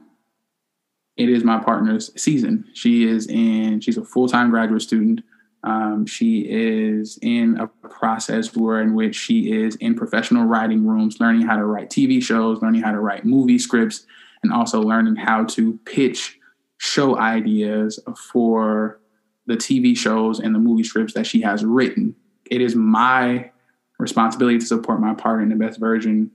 it 1.19 1.29
is 1.29 1.45
my 1.45 1.59
partner's 1.59 2.11
season 2.21 2.65
she 2.73 3.05
is 3.05 3.27
in 3.27 3.81
she's 3.81 3.99
a 3.99 4.05
full-time 4.05 4.51
graduate 4.51 4.83
student 4.83 5.21
um, 5.65 6.07
she 6.07 6.47
is 6.49 7.19
in 7.21 7.59
a 7.59 7.67
process 7.67 8.55
where 8.55 8.81
in 8.81 8.95
which 8.95 9.17
she 9.17 9.53
is 9.53 9.75
in 9.77 9.95
professional 9.95 10.45
writing 10.45 10.87
rooms, 10.87 11.19
learning 11.21 11.43
how 11.43 11.57
to 11.57 11.65
write 11.65 11.91
TV 11.91 12.23
shows, 12.23 12.63
learning 12.63 12.83
how 12.83 12.93
to 12.93 13.01
write 13.01 13.25
movie 13.25 13.59
scripts, 13.59 14.07
and 14.43 14.53
also 14.53 14.81
learning 14.81 15.17
how 15.17 15.45
to 15.45 15.79
pitch 15.85 16.39
show 16.79 17.19
ideas 17.19 17.99
for 18.33 19.01
the 19.47 19.57
TV 19.57 19.97
shows 19.97 20.39
and 20.39 20.55
the 20.55 20.59
movie 20.59 20.85
scripts 20.85 21.15
that 21.15 21.27
she 21.27 21.41
has 21.41 21.65
written. 21.65 22.15
It 22.51 22.61
is 22.61 22.77
my 22.77 23.51
responsibility 23.99 24.59
to 24.59 24.67
support 24.67 25.01
my 25.01 25.15
partner 25.15 25.43
in 25.43 25.49
the 25.49 25.57
best 25.57 25.81
version 25.81 26.31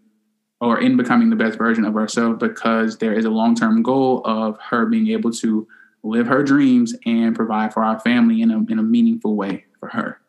or 0.64 0.80
in 0.80 0.96
becoming 0.96 1.30
the 1.30 1.36
best 1.36 1.58
version 1.58 1.84
of 1.84 1.94
herself 1.94 2.40
because 2.40 2.98
there 2.98 3.14
is 3.14 3.26
a 3.26 3.30
long 3.30 3.54
term 3.54 3.84
goal 3.84 4.22
of 4.24 4.58
her 4.60 4.86
being 4.86 5.10
able 5.10 5.30
to 5.30 5.68
live 6.04 6.26
her 6.26 6.42
dreams 6.42 6.96
and 7.06 7.36
provide 7.36 7.74
for 7.74 7.84
our 7.84 8.00
family 8.00 8.42
in 8.42 8.50
a, 8.50 8.58
in 8.72 8.80
a 8.80 8.84
meaningful 8.84 9.36
way 9.36 9.66
for 9.80 9.90
her. 9.90 10.22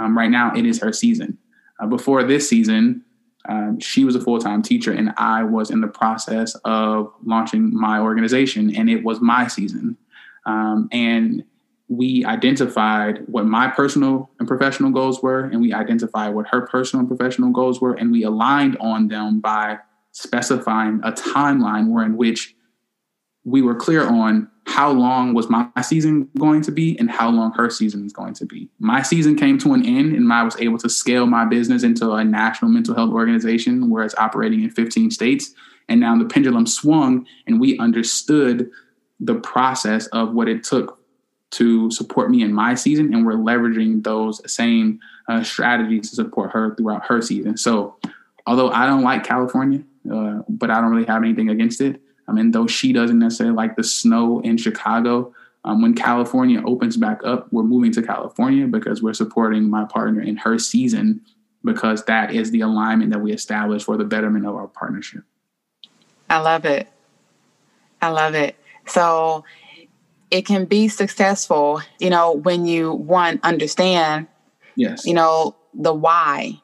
Um, 0.00 0.16
right 0.16 0.30
now, 0.30 0.54
it 0.54 0.64
is 0.64 0.80
her 0.80 0.92
season. 0.92 1.36
Uh, 1.78 1.86
before 1.86 2.24
this 2.24 2.48
season, 2.48 3.04
um, 3.46 3.78
she 3.78 4.04
was 4.04 4.16
a 4.16 4.20
full 4.20 4.38
time 4.38 4.62
teacher, 4.62 4.90
and 4.90 5.12
I 5.18 5.44
was 5.44 5.70
in 5.70 5.82
the 5.82 5.88
process 5.88 6.54
of 6.64 7.12
launching 7.22 7.78
my 7.78 8.00
organization, 8.00 8.74
and 8.74 8.88
it 8.88 9.04
was 9.04 9.20
my 9.20 9.48
season. 9.48 9.98
Um, 10.46 10.88
and 10.92 11.44
we 11.88 12.24
identified 12.24 13.26
what 13.26 13.44
my 13.44 13.68
personal 13.68 14.30
and 14.38 14.48
professional 14.48 14.90
goals 14.90 15.22
were, 15.22 15.44
and 15.44 15.60
we 15.60 15.72
identified 15.72 16.34
what 16.34 16.46
her 16.48 16.62
personal 16.62 17.00
and 17.00 17.08
professional 17.08 17.50
goals 17.50 17.80
were, 17.80 17.94
and 17.94 18.10
we 18.10 18.22
aligned 18.22 18.76
on 18.78 19.08
them 19.08 19.40
by 19.40 19.78
specifying 20.12 21.00
a 21.04 21.12
timeline 21.12 21.88
where 21.88 22.04
in 22.04 22.16
which 22.16 22.54
we 23.44 23.60
were 23.60 23.74
clear 23.74 24.06
on 24.06 24.48
how 24.66 24.90
long 24.90 25.34
was 25.34 25.50
my 25.50 25.68
season 25.82 26.28
going 26.38 26.62
to 26.62 26.72
be 26.72 26.98
and 26.98 27.10
how 27.10 27.28
long 27.28 27.52
her 27.52 27.68
season 27.68 28.04
is 28.06 28.12
going 28.12 28.32
to 28.32 28.46
be. 28.46 28.70
My 28.78 29.02
season 29.02 29.36
came 29.36 29.58
to 29.58 29.74
an 29.74 29.84
end 29.84 30.14
and 30.14 30.32
I 30.32 30.42
was 30.42 30.56
able 30.58 30.78
to 30.78 30.88
scale 30.88 31.26
my 31.26 31.44
business 31.44 31.82
into 31.82 32.12
a 32.12 32.24
national 32.24 32.70
mental 32.70 32.94
health 32.94 33.12
organization 33.12 33.90
where 33.90 34.04
it's 34.04 34.14
operating 34.16 34.62
in 34.62 34.70
15 34.70 35.10
states. 35.10 35.52
And 35.88 36.00
now 36.00 36.16
the 36.16 36.24
pendulum 36.24 36.66
swung 36.66 37.26
and 37.46 37.60
we 37.60 37.78
understood 37.78 38.70
the 39.20 39.34
process 39.34 40.06
of 40.08 40.32
what 40.32 40.48
it 40.48 40.64
took 40.64 41.03
to 41.52 41.90
support 41.90 42.30
me 42.30 42.42
in 42.42 42.52
my 42.52 42.74
season. 42.74 43.14
And 43.14 43.24
we're 43.24 43.34
leveraging 43.34 44.02
those 44.02 44.40
same 44.52 45.00
uh, 45.28 45.42
strategies 45.42 46.10
to 46.10 46.16
support 46.16 46.50
her 46.52 46.74
throughout 46.74 47.06
her 47.06 47.22
season. 47.22 47.56
So 47.56 47.96
although 48.46 48.70
I 48.70 48.86
don't 48.86 49.02
like 49.02 49.24
California, 49.24 49.82
uh, 50.12 50.40
but 50.48 50.70
I 50.70 50.80
don't 50.80 50.90
really 50.90 51.06
have 51.06 51.22
anything 51.22 51.48
against 51.48 51.80
it. 51.80 52.00
I 52.26 52.32
mean, 52.32 52.50
though 52.50 52.66
she 52.66 52.92
doesn't 52.92 53.18
necessarily 53.18 53.54
like 53.54 53.76
the 53.76 53.84
snow 53.84 54.40
in 54.40 54.56
Chicago, 54.56 55.34
um, 55.64 55.80
when 55.80 55.94
California 55.94 56.62
opens 56.64 56.96
back 56.96 57.20
up, 57.24 57.50
we're 57.52 57.62
moving 57.62 57.92
to 57.92 58.02
California 58.02 58.66
because 58.66 59.02
we're 59.02 59.14
supporting 59.14 59.68
my 59.68 59.84
partner 59.84 60.20
in 60.20 60.36
her 60.38 60.58
season 60.58 61.20
because 61.64 62.04
that 62.04 62.34
is 62.34 62.50
the 62.50 62.60
alignment 62.60 63.10
that 63.12 63.20
we 63.20 63.32
establish 63.32 63.84
for 63.84 63.96
the 63.96 64.04
betterment 64.04 64.46
of 64.46 64.54
our 64.54 64.68
partnership. 64.68 65.22
I 66.28 66.38
love 66.38 66.64
it. 66.66 66.88
I 68.02 68.08
love 68.08 68.34
it. 68.34 68.56
So 68.86 69.44
it 70.34 70.44
can 70.46 70.64
be 70.64 70.88
successful, 70.88 71.80
you 72.00 72.10
know, 72.10 72.32
when 72.32 72.66
you 72.66 72.92
one 72.92 73.38
understand, 73.42 74.26
yes, 74.74 75.06
you 75.06 75.14
know, 75.14 75.54
the 75.72 75.94
why, 75.94 76.60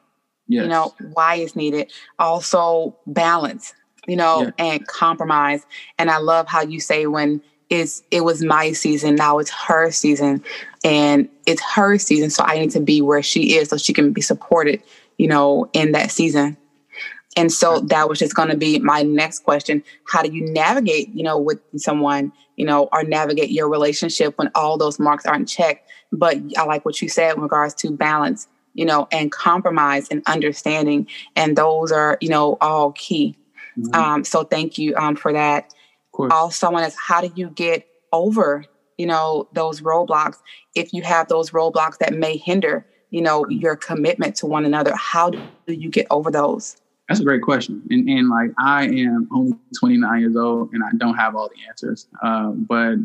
yes. 0.47 0.63
you 0.63 0.67
know, 0.67 0.93
why 1.13 1.35
is 1.35 1.55
needed. 1.55 1.91
Also 2.19 2.95
balance 3.07 3.73
you 4.07 4.15
know, 4.15 4.43
yeah. 4.43 4.51
and 4.57 4.87
compromise. 4.87 5.65
And 5.97 6.09
I 6.09 6.17
love 6.17 6.47
how 6.47 6.61
you 6.61 6.79
say 6.79 7.07
when 7.07 7.41
it's 7.69 8.03
it 8.11 8.21
was 8.21 8.43
my 8.43 8.73
season, 8.73 9.15
now 9.15 9.39
it's 9.39 9.51
her 9.51 9.91
season, 9.91 10.43
and 10.83 11.29
it's 11.45 11.61
her 11.63 11.97
season, 11.97 12.29
so 12.29 12.43
I 12.45 12.59
need 12.59 12.71
to 12.71 12.81
be 12.81 13.01
where 13.01 13.23
she 13.23 13.55
is 13.55 13.69
so 13.69 13.77
she 13.77 13.93
can 13.93 14.11
be 14.11 14.21
supported, 14.21 14.83
you 15.17 15.27
know, 15.27 15.69
in 15.73 15.93
that 15.93 16.11
season. 16.11 16.57
And 17.37 17.51
so 17.51 17.79
that 17.79 18.09
was 18.09 18.19
just 18.19 18.35
going 18.35 18.49
to 18.49 18.57
be 18.57 18.79
my 18.79 19.03
next 19.03 19.39
question. 19.39 19.83
How 20.05 20.21
do 20.21 20.33
you 20.33 20.51
navigate, 20.51 21.09
you 21.13 21.23
know, 21.23 21.37
with 21.37 21.61
someone, 21.77 22.33
you 22.57 22.65
know, 22.65 22.89
or 22.91 23.03
navigate 23.03 23.51
your 23.51 23.69
relationship 23.69 24.37
when 24.37 24.51
all 24.53 24.77
those 24.77 24.99
marks 24.99 25.25
aren't 25.25 25.47
checked? 25.47 25.89
But 26.11 26.37
I 26.57 26.63
like 26.65 26.83
what 26.83 27.01
you 27.01 27.07
said 27.07 27.35
in 27.35 27.41
regards 27.41 27.73
to 27.75 27.91
balance, 27.91 28.47
you 28.73 28.83
know, 28.83 29.07
and 29.13 29.31
compromise 29.31 30.09
and 30.11 30.21
understanding. 30.27 31.07
And 31.37 31.57
those 31.57 31.91
are, 31.91 32.17
you 32.19 32.27
know, 32.27 32.57
all 32.59 32.91
key. 32.91 33.37
Mm-hmm. 33.77 33.95
Um, 33.95 34.23
so 34.25 34.43
thank 34.43 34.77
you 34.77 34.95
um, 34.97 35.15
for 35.15 35.31
that. 35.31 35.73
Also, 36.29 36.69
one 36.69 36.83
is 36.83 36.95
how 36.97 37.21
do 37.21 37.31
you 37.35 37.49
get 37.49 37.87
over, 38.11 38.65
you 38.97 39.07
know, 39.07 39.47
those 39.53 39.81
roadblocks 39.81 40.37
if 40.75 40.93
you 40.93 41.01
have 41.01 41.29
those 41.29 41.51
roadblocks 41.51 41.97
that 41.99 42.13
may 42.13 42.35
hinder, 42.37 42.85
you 43.09 43.21
know, 43.21 43.47
your 43.49 43.77
commitment 43.77 44.35
to 44.35 44.45
one 44.45 44.65
another? 44.65 44.93
How 44.95 45.29
do 45.29 45.39
you 45.67 45.89
get 45.89 46.07
over 46.11 46.29
those? 46.29 46.80
That's 47.11 47.19
a 47.19 47.25
great 47.25 47.41
question. 47.41 47.83
And, 47.89 48.07
and 48.07 48.29
like, 48.29 48.51
I 48.57 48.85
am 48.85 49.27
only 49.33 49.57
29 49.77 50.19
years 50.21 50.35
old 50.37 50.71
and 50.71 50.81
I 50.81 50.95
don't 50.95 51.15
have 51.15 51.35
all 51.35 51.49
the 51.49 51.67
answers. 51.67 52.07
Uh, 52.23 52.51
but 52.51 52.95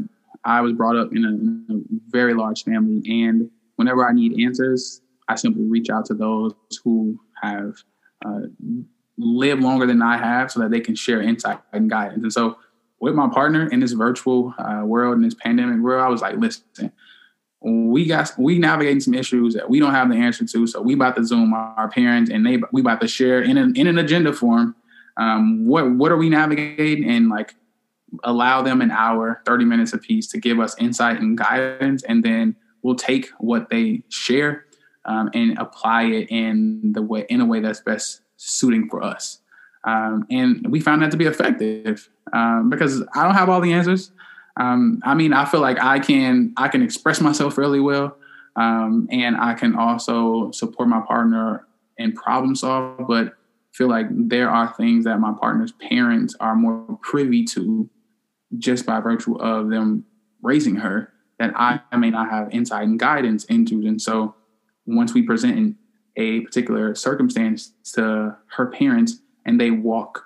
I 0.45 0.61
was 0.61 0.75
brought 0.75 0.97
up 0.97 1.11
in 1.13 1.25
a, 1.25 1.29
in 1.29 1.67
a, 1.69 2.11
very 2.11 2.33
large 2.33 2.63
family. 2.63 3.03
And 3.23 3.51
whenever 3.75 4.09
I 4.09 4.13
need 4.13 4.41
answers, 4.41 5.01
I 5.29 5.35
simply 5.35 5.65
reach 5.65 5.91
out 5.91 6.05
to 6.07 6.15
those 6.15 6.55
who 6.85 7.19
have 7.43 7.75
uh, 8.25 8.43
lived 9.19 9.63
longer 9.65 9.87
than 9.87 10.01
I 10.03 10.19
have 10.19 10.53
so 10.53 10.61
that 10.61 10.71
they 10.71 10.79
can 10.79 10.95
share 10.95 11.21
insight 11.21 11.59
and 11.73 11.91
guidance. 11.91 12.23
And 12.23 12.33
so, 12.33 12.59
with 13.01 13.15
my 13.15 13.29
partner 13.29 13.69
in 13.69 13.81
this 13.81 13.93
virtual 13.93 14.55
uh, 14.57 14.83
world, 14.85 15.17
in 15.17 15.23
this 15.23 15.35
pandemic 15.35 15.81
world, 15.81 16.03
I 16.03 16.09
was 16.09 16.23
like, 16.23 16.37
listen, 16.37 16.93
we 17.61 18.07
got 18.07 18.33
we 18.39 18.59
navigating 18.59 19.01
some 19.01 19.15
issues 19.15 19.55
that 19.55 19.69
we 19.69 19.81
don't 19.81 19.95
have 19.95 20.09
the 20.09 20.17
answer 20.17 20.45
to. 20.47 20.67
So 20.67 20.81
we 20.81 20.95
about 20.95 21.17
to 21.17 21.25
zoom 21.25 21.53
our 21.55 21.89
parents 21.89 22.31
and 22.31 22.47
they 22.47 22.59
we 22.73 22.81
about 22.81 23.01
to 23.01 23.09
share 23.09 23.43
in 23.43 23.57
an 23.57 23.75
in 23.77 23.87
an 23.87 23.99
agenda 23.99 24.33
form. 24.33 24.77
Um, 25.17 25.67
what 25.67 25.91
what 25.93 26.13
are 26.13 26.17
we 26.17 26.29
navigating 26.29 27.09
and 27.09 27.29
like 27.29 27.55
allow 28.25 28.63
them 28.63 28.81
an 28.81 28.91
hour, 28.91 29.43
30 29.47 29.65
minutes 29.65 29.93
apiece 29.93 30.27
to 30.29 30.39
give 30.39 30.61
us 30.61 30.77
insight 30.79 31.21
and 31.21 31.37
guidance, 31.37 32.03
and 32.05 32.23
then 32.23 32.55
we'll 32.83 32.95
take 32.95 33.31
what 33.39 33.69
they 33.71 34.03
share 34.09 34.67
um, 35.07 35.31
and 35.35 35.59
apply 35.59 36.05
it 36.05 36.29
in 36.31 36.93
the 36.93 37.03
way 37.03 37.27
in 37.29 37.41
a 37.41 37.47
way 37.47 37.61
that's 37.61 37.81
best 37.81 38.21
suiting 38.37 38.89
for 38.89 39.03
us. 39.03 39.41
Um, 39.85 40.27
and 40.31 40.67
we 40.69 40.81
found 40.81 41.03
that 41.03 41.13
to 41.13 41.17
be 41.17 41.27
effective 41.27 42.09
um, 42.33 42.69
because 42.71 43.03
I 43.15 43.23
don't 43.23 43.35
have 43.35 43.49
all 43.49 43.61
the 43.61 43.73
answers. 43.73 44.11
Um, 44.59 45.01
I 45.05 45.15
mean, 45.15 45.33
I 45.33 45.45
feel 45.45 45.61
like 45.61 45.79
I 45.81 45.99
can 45.99 46.53
I 46.57 46.69
can 46.69 46.83
express 46.83 47.21
myself 47.21 47.59
really 47.59 47.81
well, 47.81 48.17
um, 48.57 49.09
and 49.11 49.37
I 49.37 49.55
can 49.55 49.77
also 49.77 50.51
support 50.53 50.89
my 50.89 51.01
partner 51.01 51.67
and 51.99 52.15
problem 52.15 52.55
solve. 52.55 53.07
But 53.07 53.35
feel 53.73 53.89
like 53.89 54.07
there 54.11 54.49
are 54.49 54.73
things 54.75 55.05
that 55.05 55.21
my 55.21 55.35
partner's 55.39 55.73
parents 55.73 56.35
are 56.41 56.57
more 56.57 56.99
privy 57.03 57.45
to, 57.45 57.89
just 58.57 58.87
by 58.87 59.01
virtue 59.01 59.37
of 59.39 59.69
them 59.69 60.05
raising 60.43 60.77
her, 60.77 61.13
that 61.39 61.53
I 61.55 61.81
may 61.97 62.11
not 62.11 62.31
have 62.31 62.51
insight 62.51 62.89
and 62.89 62.99
guidance 62.99 63.45
into. 63.45 63.87
And 63.87 64.01
so, 64.01 64.35
once 64.87 65.13
we 65.13 65.23
present 65.23 65.77
a 66.17 66.41
particular 66.41 66.95
circumstance 66.95 67.73
to 67.93 68.37
her 68.57 68.67
parents, 68.67 69.21
and 69.45 69.61
they 69.61 69.71
walk 69.71 70.25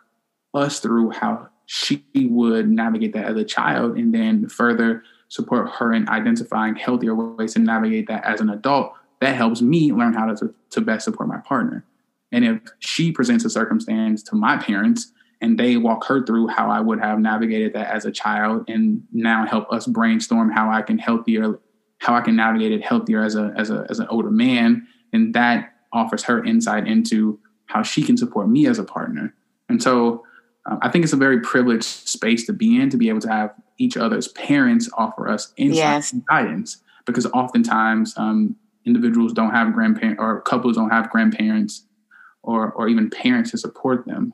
us 0.55 0.81
through 0.81 1.11
how 1.11 1.50
she 1.73 2.05
would 2.17 2.69
navigate 2.69 3.13
that 3.13 3.27
as 3.27 3.37
a 3.37 3.45
child 3.45 3.97
and 3.97 4.13
then 4.13 4.49
further 4.49 5.05
support 5.29 5.71
her 5.71 5.93
in 5.93 6.09
identifying 6.09 6.75
healthier 6.75 7.15
ways 7.15 7.55
to 7.55 7.61
navigate 7.61 8.09
that 8.09 8.25
as 8.25 8.41
an 8.41 8.51
adult. 8.51 8.93
That 9.21 9.37
helps 9.37 9.63
me 9.63 9.93
learn 9.93 10.15
how 10.15 10.27
to, 10.35 10.55
to 10.71 10.81
best 10.81 11.05
support 11.05 11.29
my 11.29 11.39
partner. 11.39 11.85
And 12.33 12.45
if 12.45 12.61
she 12.81 13.13
presents 13.13 13.45
a 13.45 13.51
circumstance 13.51 14.23
to 14.25 14.35
my 14.35 14.57
parents 14.57 15.13
and 15.41 15.59
they 15.59 15.77
walk 15.77 16.05
her 16.07 16.25
through 16.25 16.49
how 16.49 16.71
i 16.71 16.81
would 16.81 17.01
have 17.01 17.19
navigated 17.19 17.73
that 17.73 17.95
as 17.95 18.05
a 18.05 18.11
child 18.11 18.69
and 18.69 19.03
now 19.13 19.47
help 19.47 19.73
us 19.73 19.87
brainstorm 19.87 20.51
how 20.51 20.71
i 20.71 20.83
can 20.83 20.99
healthier 20.99 21.59
how 21.99 22.15
i 22.15 22.21
can 22.21 22.37
navigate 22.37 22.73
it 22.73 22.85
healthier 22.85 23.23
as 23.23 23.37
a 23.37 23.55
as 23.57 23.71
a 23.71 23.87
as 23.89 23.99
an 24.01 24.07
older 24.09 24.31
man 24.31 24.87
and 25.15 25.35
that 25.35 25.73
offers 25.93 26.25
her 26.25 26.45
insight 26.45 26.87
into 26.87 27.39
how 27.67 27.83
she 27.83 28.03
can 28.03 28.17
support 28.17 28.49
me 28.49 28.67
as 28.67 28.79
a 28.79 28.85
partner. 28.85 29.35
And 29.69 29.83
so 29.83 30.25
um, 30.67 30.79
I 30.83 30.91
think 30.91 31.05
it's 31.05 31.13
a 31.13 31.19
very 31.19 31.41
privileged 31.41 31.85
space 31.85 32.47
to 32.47 32.53
be 32.53 32.81
in 32.81 32.91
to 32.91 32.97
be 32.97 33.09
able 33.09 33.21
to 33.21 33.31
have 33.31 33.55
each 33.79 33.97
other's 33.97 34.29
parents 34.29 34.89
offer 34.95 35.29
us 35.29 35.53
insight 35.57 35.77
yes. 35.77 36.13
and 36.13 36.25
guidance 36.27 36.83
because 37.07 37.27
oftentimes 37.27 38.15
um, 38.17 38.57
individuals 38.85 39.33
don't 39.33 39.53
have 39.53 39.73
grandparents 39.73 40.21
or 40.21 40.43
couples 40.43 40.77
don't 40.77 40.91
have 40.91 41.11
grandparents 41.11 41.85
or 42.43 42.73
or 42.73 42.89
even 42.89 43.11
parents 43.11 43.51
to 43.53 43.59
support 43.59 44.07
them. 44.07 44.33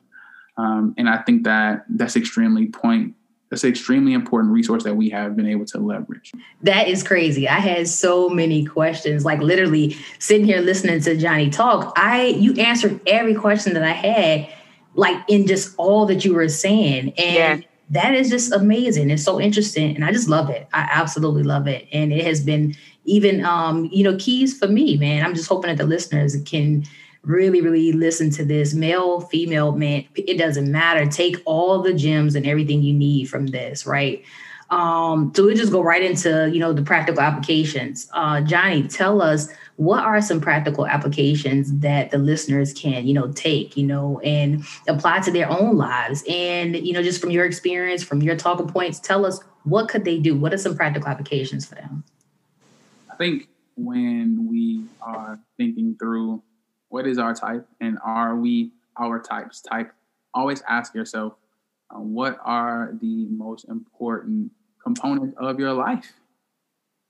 Um, 0.57 0.95
and 0.97 1.07
I 1.07 1.17
think 1.19 1.43
that 1.43 1.85
that's 1.89 2.15
extremely 2.15 2.67
point 2.67 3.13
that's 3.49 3.63
an 3.63 3.69
extremely 3.69 4.11
important 4.11 4.53
resource 4.53 4.83
that 4.83 4.95
we 4.95 5.09
have 5.09 5.37
been 5.37 5.47
able 5.47 5.65
to 5.67 5.77
leverage. 5.77 6.33
That 6.63 6.89
is 6.89 7.01
crazy. 7.01 7.47
I 7.47 7.59
had 7.59 7.87
so 7.87 8.27
many 8.27 8.65
questions, 8.65 9.23
like 9.23 9.39
literally 9.39 9.95
sitting 10.19 10.45
here 10.45 10.59
listening 10.59 10.99
to 11.01 11.15
Johnny 11.15 11.49
talk. 11.49 11.93
I 11.95 12.25
you 12.25 12.53
answered 12.55 12.99
every 13.07 13.35
question 13.35 13.73
that 13.75 13.83
I 13.83 13.93
had 13.93 14.49
like 14.97 15.23
in 15.29 15.47
just 15.47 15.73
all 15.77 16.05
that 16.07 16.25
you 16.25 16.33
were 16.33 16.49
saying. 16.49 17.13
And 17.17 17.61
yeah. 17.61 17.67
that 17.91 18.13
is 18.13 18.29
just 18.29 18.51
amazing. 18.51 19.09
It's 19.09 19.23
so 19.23 19.39
interesting. 19.39 19.95
And 19.95 20.03
I 20.03 20.11
just 20.11 20.27
love 20.27 20.49
it. 20.49 20.67
I 20.73 20.89
absolutely 20.91 21.43
love 21.43 21.67
it. 21.67 21.87
And 21.93 22.11
it 22.11 22.25
has 22.25 22.43
been 22.43 22.75
even 23.05 23.45
um, 23.45 23.85
you 23.85 24.03
know, 24.03 24.17
keys 24.17 24.57
for 24.57 24.67
me, 24.67 24.97
man. 24.97 25.23
I'm 25.23 25.33
just 25.33 25.47
hoping 25.47 25.69
that 25.69 25.77
the 25.77 25.87
listeners 25.87 26.35
can 26.45 26.83
really, 27.21 27.61
really 27.61 27.91
listen 27.93 28.31
to 28.31 28.43
this. 28.43 28.73
Male, 28.73 29.21
female, 29.21 29.71
man, 29.71 30.05
it 30.15 30.37
doesn't 30.37 30.69
matter. 30.69 31.05
Take 31.05 31.37
all 31.45 31.81
the 31.81 31.93
gems 31.93 32.35
and 32.35 32.45
everything 32.45 32.81
you 32.81 32.93
need 32.93 33.29
from 33.29 33.47
this, 33.47 33.85
right? 33.85 34.23
Um, 34.69 35.31
so 35.35 35.45
we 35.45 35.55
just 35.55 35.71
go 35.71 35.81
right 35.81 36.03
into 36.03 36.49
you 36.51 36.59
know 36.59 36.73
the 36.73 36.81
practical 36.81 37.21
applications. 37.21 38.09
Uh, 38.13 38.41
Johnny, 38.41 38.87
tell 38.87 39.21
us 39.21 39.49
what 39.77 40.03
are 40.03 40.21
some 40.21 40.41
practical 40.41 40.87
applications 40.87 41.71
that 41.79 42.11
the 42.11 42.17
listeners 42.17 42.73
can 42.73 43.07
you 43.07 43.13
know 43.13 43.31
take 43.31 43.77
you 43.77 43.85
know 43.85 44.19
and 44.19 44.65
apply 44.87 45.21
to 45.21 45.31
their 45.31 45.49
own 45.49 45.77
lives? 45.77 46.23
And 46.27 46.75
you 46.75 46.93
know 46.93 47.01
just 47.01 47.21
from 47.21 47.31
your 47.31 47.45
experience 47.45 48.03
from 48.03 48.21
your 48.21 48.35
talking 48.35 48.67
points 48.67 48.99
tell 48.99 49.25
us 49.25 49.39
what 49.63 49.89
could 49.89 50.05
they 50.05 50.19
do? 50.19 50.35
What 50.35 50.53
are 50.53 50.57
some 50.57 50.75
practical 50.75 51.09
applications 51.09 51.65
for 51.65 51.75
them? 51.75 52.03
I 53.11 53.15
think 53.15 53.47
when 53.75 54.47
we 54.49 54.85
are 55.01 55.39
thinking 55.57 55.95
through 55.99 56.41
what 56.89 57.05
is 57.05 57.17
our 57.17 57.33
type 57.33 57.67
and 57.79 57.97
are 58.03 58.35
we 58.35 58.71
our 58.99 59.21
types 59.21 59.61
type 59.61 59.93
always 60.33 60.63
ask 60.67 60.95
yourself 60.95 61.33
uh, 61.89 61.99
what 61.99 62.37
are 62.43 62.93
the 63.01 63.27
most 63.29 63.65
important 63.69 64.51
components 64.87 65.35
of 65.37 65.59
your 65.59 65.73
life 65.73 66.13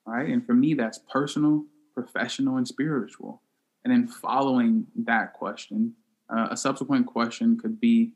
right 0.05 0.29
and 0.29 0.45
for 0.45 0.53
me 0.53 0.73
that's 0.73 0.99
personal 1.11 1.63
professional 1.97 2.57
and 2.57 2.67
spiritual? 2.67 3.41
And 3.83 3.91
then 3.91 4.07
following 4.07 4.85
that 5.05 5.33
question, 5.33 5.93
uh, 6.29 6.49
a 6.51 6.57
subsequent 6.57 7.07
question 7.07 7.57
could 7.57 7.79
be 7.79 8.11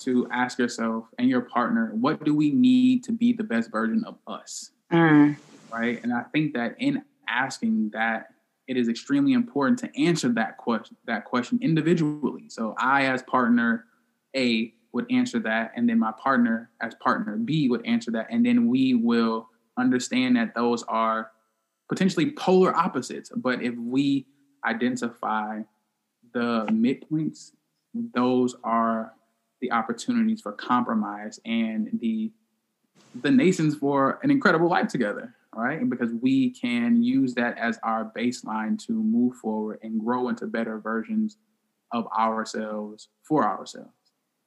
to 0.00 0.28
ask 0.30 0.58
yourself 0.58 1.06
and 1.18 1.28
your 1.28 1.40
partner, 1.40 1.92
what 1.94 2.24
do 2.24 2.34
we 2.34 2.50
need 2.50 3.02
to 3.04 3.12
be 3.12 3.32
the 3.32 3.42
best 3.42 3.70
version 3.70 4.04
of 4.06 4.18
us? 4.26 4.70
Mm. 4.92 5.36
Right. 5.72 6.00
And 6.02 6.12
I 6.12 6.22
think 6.32 6.54
that 6.54 6.76
in 6.78 7.02
asking 7.28 7.90
that, 7.94 8.28
it 8.66 8.76
is 8.76 8.88
extremely 8.88 9.32
important 9.32 9.78
to 9.80 10.02
answer 10.02 10.28
that 10.30 10.56
question 10.56 10.96
that 11.06 11.24
question 11.26 11.58
individually. 11.60 12.48
So 12.48 12.74
I 12.78 13.06
as 13.06 13.22
partner 13.22 13.84
A 14.34 14.72
would 14.94 15.10
answer 15.10 15.40
that, 15.40 15.72
and 15.76 15.88
then 15.88 15.98
my 15.98 16.12
partner 16.12 16.70
as 16.80 16.94
partner 17.02 17.36
B 17.36 17.68
would 17.68 17.84
answer 17.84 18.10
that, 18.12 18.28
and 18.30 18.46
then 18.46 18.68
we 18.68 18.94
will 18.94 19.48
understand 19.76 20.36
that 20.36 20.54
those 20.54 20.84
are 20.84 21.32
potentially 21.88 22.30
polar 22.30 22.74
opposites. 22.74 23.30
But 23.34 23.62
if 23.62 23.74
we 23.76 24.26
identify 24.64 25.62
the 26.32 26.66
midpoints, 26.70 27.50
those 27.92 28.54
are 28.64 29.12
the 29.60 29.72
opportunities 29.72 30.40
for 30.40 30.52
compromise 30.52 31.38
and 31.44 31.90
the 32.00 32.32
the 33.22 33.30
nations 33.30 33.76
for 33.76 34.18
an 34.22 34.30
incredible 34.30 34.68
life 34.68 34.88
together, 34.88 35.34
right? 35.54 35.80
And 35.80 35.88
because 35.88 36.10
we 36.20 36.50
can 36.50 37.02
use 37.02 37.34
that 37.34 37.56
as 37.58 37.78
our 37.84 38.12
baseline 38.16 38.76
to 38.86 38.92
move 38.92 39.36
forward 39.36 39.78
and 39.82 40.00
grow 40.00 40.28
into 40.28 40.46
better 40.46 40.80
versions 40.80 41.36
of 41.92 42.08
ourselves 42.08 43.08
for 43.22 43.44
ourselves. 43.44 44.03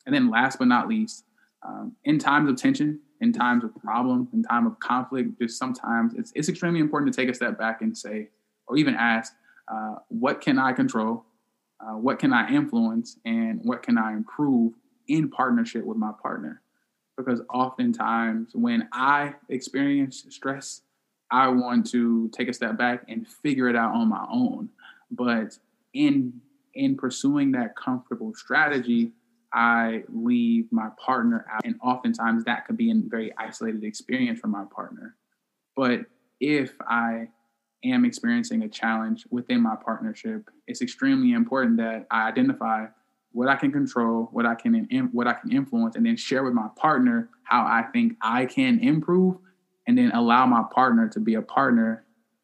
And 0.08 0.15
then 0.15 0.32
last 0.32 0.58
but 0.58 0.70
not 0.70 0.88
least, 0.88 1.26
um, 1.67 1.91
in 2.06 2.17
times 2.17 2.50
of 2.50 2.56
tension, 2.56 3.00
in 3.20 3.34
times 3.34 3.63
of 3.63 3.76
problem, 3.76 4.30
in 4.34 4.41
time 4.41 4.65
of 4.65 4.80
conflict, 4.80 5.38
just 5.39 5.60
sometimes 5.60 6.13
it's, 6.15 6.32
it's 6.34 6.48
extremely 6.48 6.80
important 6.80 7.13
to 7.13 7.22
take 7.22 7.30
a 7.30 7.34
step 7.34 7.60
back 7.60 7.82
and 7.82 7.96
say, 7.96 8.30
or 8.67 8.78
even 8.78 8.96
ask, 8.96 9.34
uh, 9.67 9.96
what 10.08 10.39
can 10.39 10.58
I 10.58 10.72
control? 10.72 11.26
Uh, 11.82 11.98
what 11.98 12.20
can 12.20 12.32
I 12.32 12.50
influence? 12.50 13.17
And 13.26 13.60
what 13.63 13.84
can 13.84 13.98
I 13.98 14.13
improve 14.13 14.74
in 15.10 15.30
partnership 15.30 15.84
with 15.84 15.98
my 15.98 16.12
partner? 16.22 16.62
Because 17.17 17.41
oftentimes 17.54 18.52
when 18.54 18.88
I 18.93 19.36
experience 19.50 20.26
stress, 20.30 20.84
I 21.30 21.50
want 21.50 21.89
to 21.91 22.30
take 22.30 22.48
a 22.48 22.54
step 22.54 22.78
back 22.78 23.04
and 23.10 23.28
figure 23.28 23.67
it 23.67 23.76
out 23.76 23.93
on 23.93 24.08
my 24.08 24.26
own. 24.32 24.70
But 25.12 25.58
in 25.93 26.39
in 26.74 26.96
pursuing 26.96 27.52
that 27.54 27.76
comfortable 27.76 28.34
strategy, 28.36 29.12
I 29.54 30.04
leave 30.10 30.72
my 30.72 30.90
partner 31.04 31.46
out. 31.52 31.66
And 31.66 31.76
oftentimes 31.82 32.44
that 32.46 32.66
could 32.66 32.78
be 32.78 32.92
a 32.92 32.96
very 32.96 33.34
isolated 33.38 33.84
experience 33.84 34.40
for 34.40 34.48
my 34.48 34.66
partner. 34.74 35.16
But 35.76 36.02
if 36.40 36.74
I 36.88 37.30
am 37.84 38.06
experiencing 38.06 38.64
a 38.64 38.70
challenge 38.70 39.26
within 39.30 39.62
my 39.62 39.76
partnership, 39.76 40.50
it's 40.68 40.82
extremely 40.82 41.34
important 41.34 41.78
that 41.78 42.08
I 42.12 42.28
identify 42.28 42.88
what 43.32 43.48
I 43.48 43.56
can 43.56 43.72
control, 43.72 44.30
what 44.32 44.46
I 44.46 44.56
can 44.56 45.10
what 45.12 45.28
I 45.28 45.34
can 45.34 45.52
influence, 45.52 45.96
and 45.96 46.06
then 46.06 46.18
share 46.18 46.44
with 46.44 46.54
my 46.54 46.70
partner 46.76 47.30
how 47.44 47.62
I 47.62 47.84
think 47.94 48.14
I 48.22 48.46
can 48.46 48.80
improve, 48.80 49.38
and 49.86 49.98
then 49.98 50.12
allow 50.12 50.46
my 50.46 50.64
partner 50.74 51.08
to 51.10 51.20
be 51.20 51.36
a 51.36 51.42
partner 51.42 52.04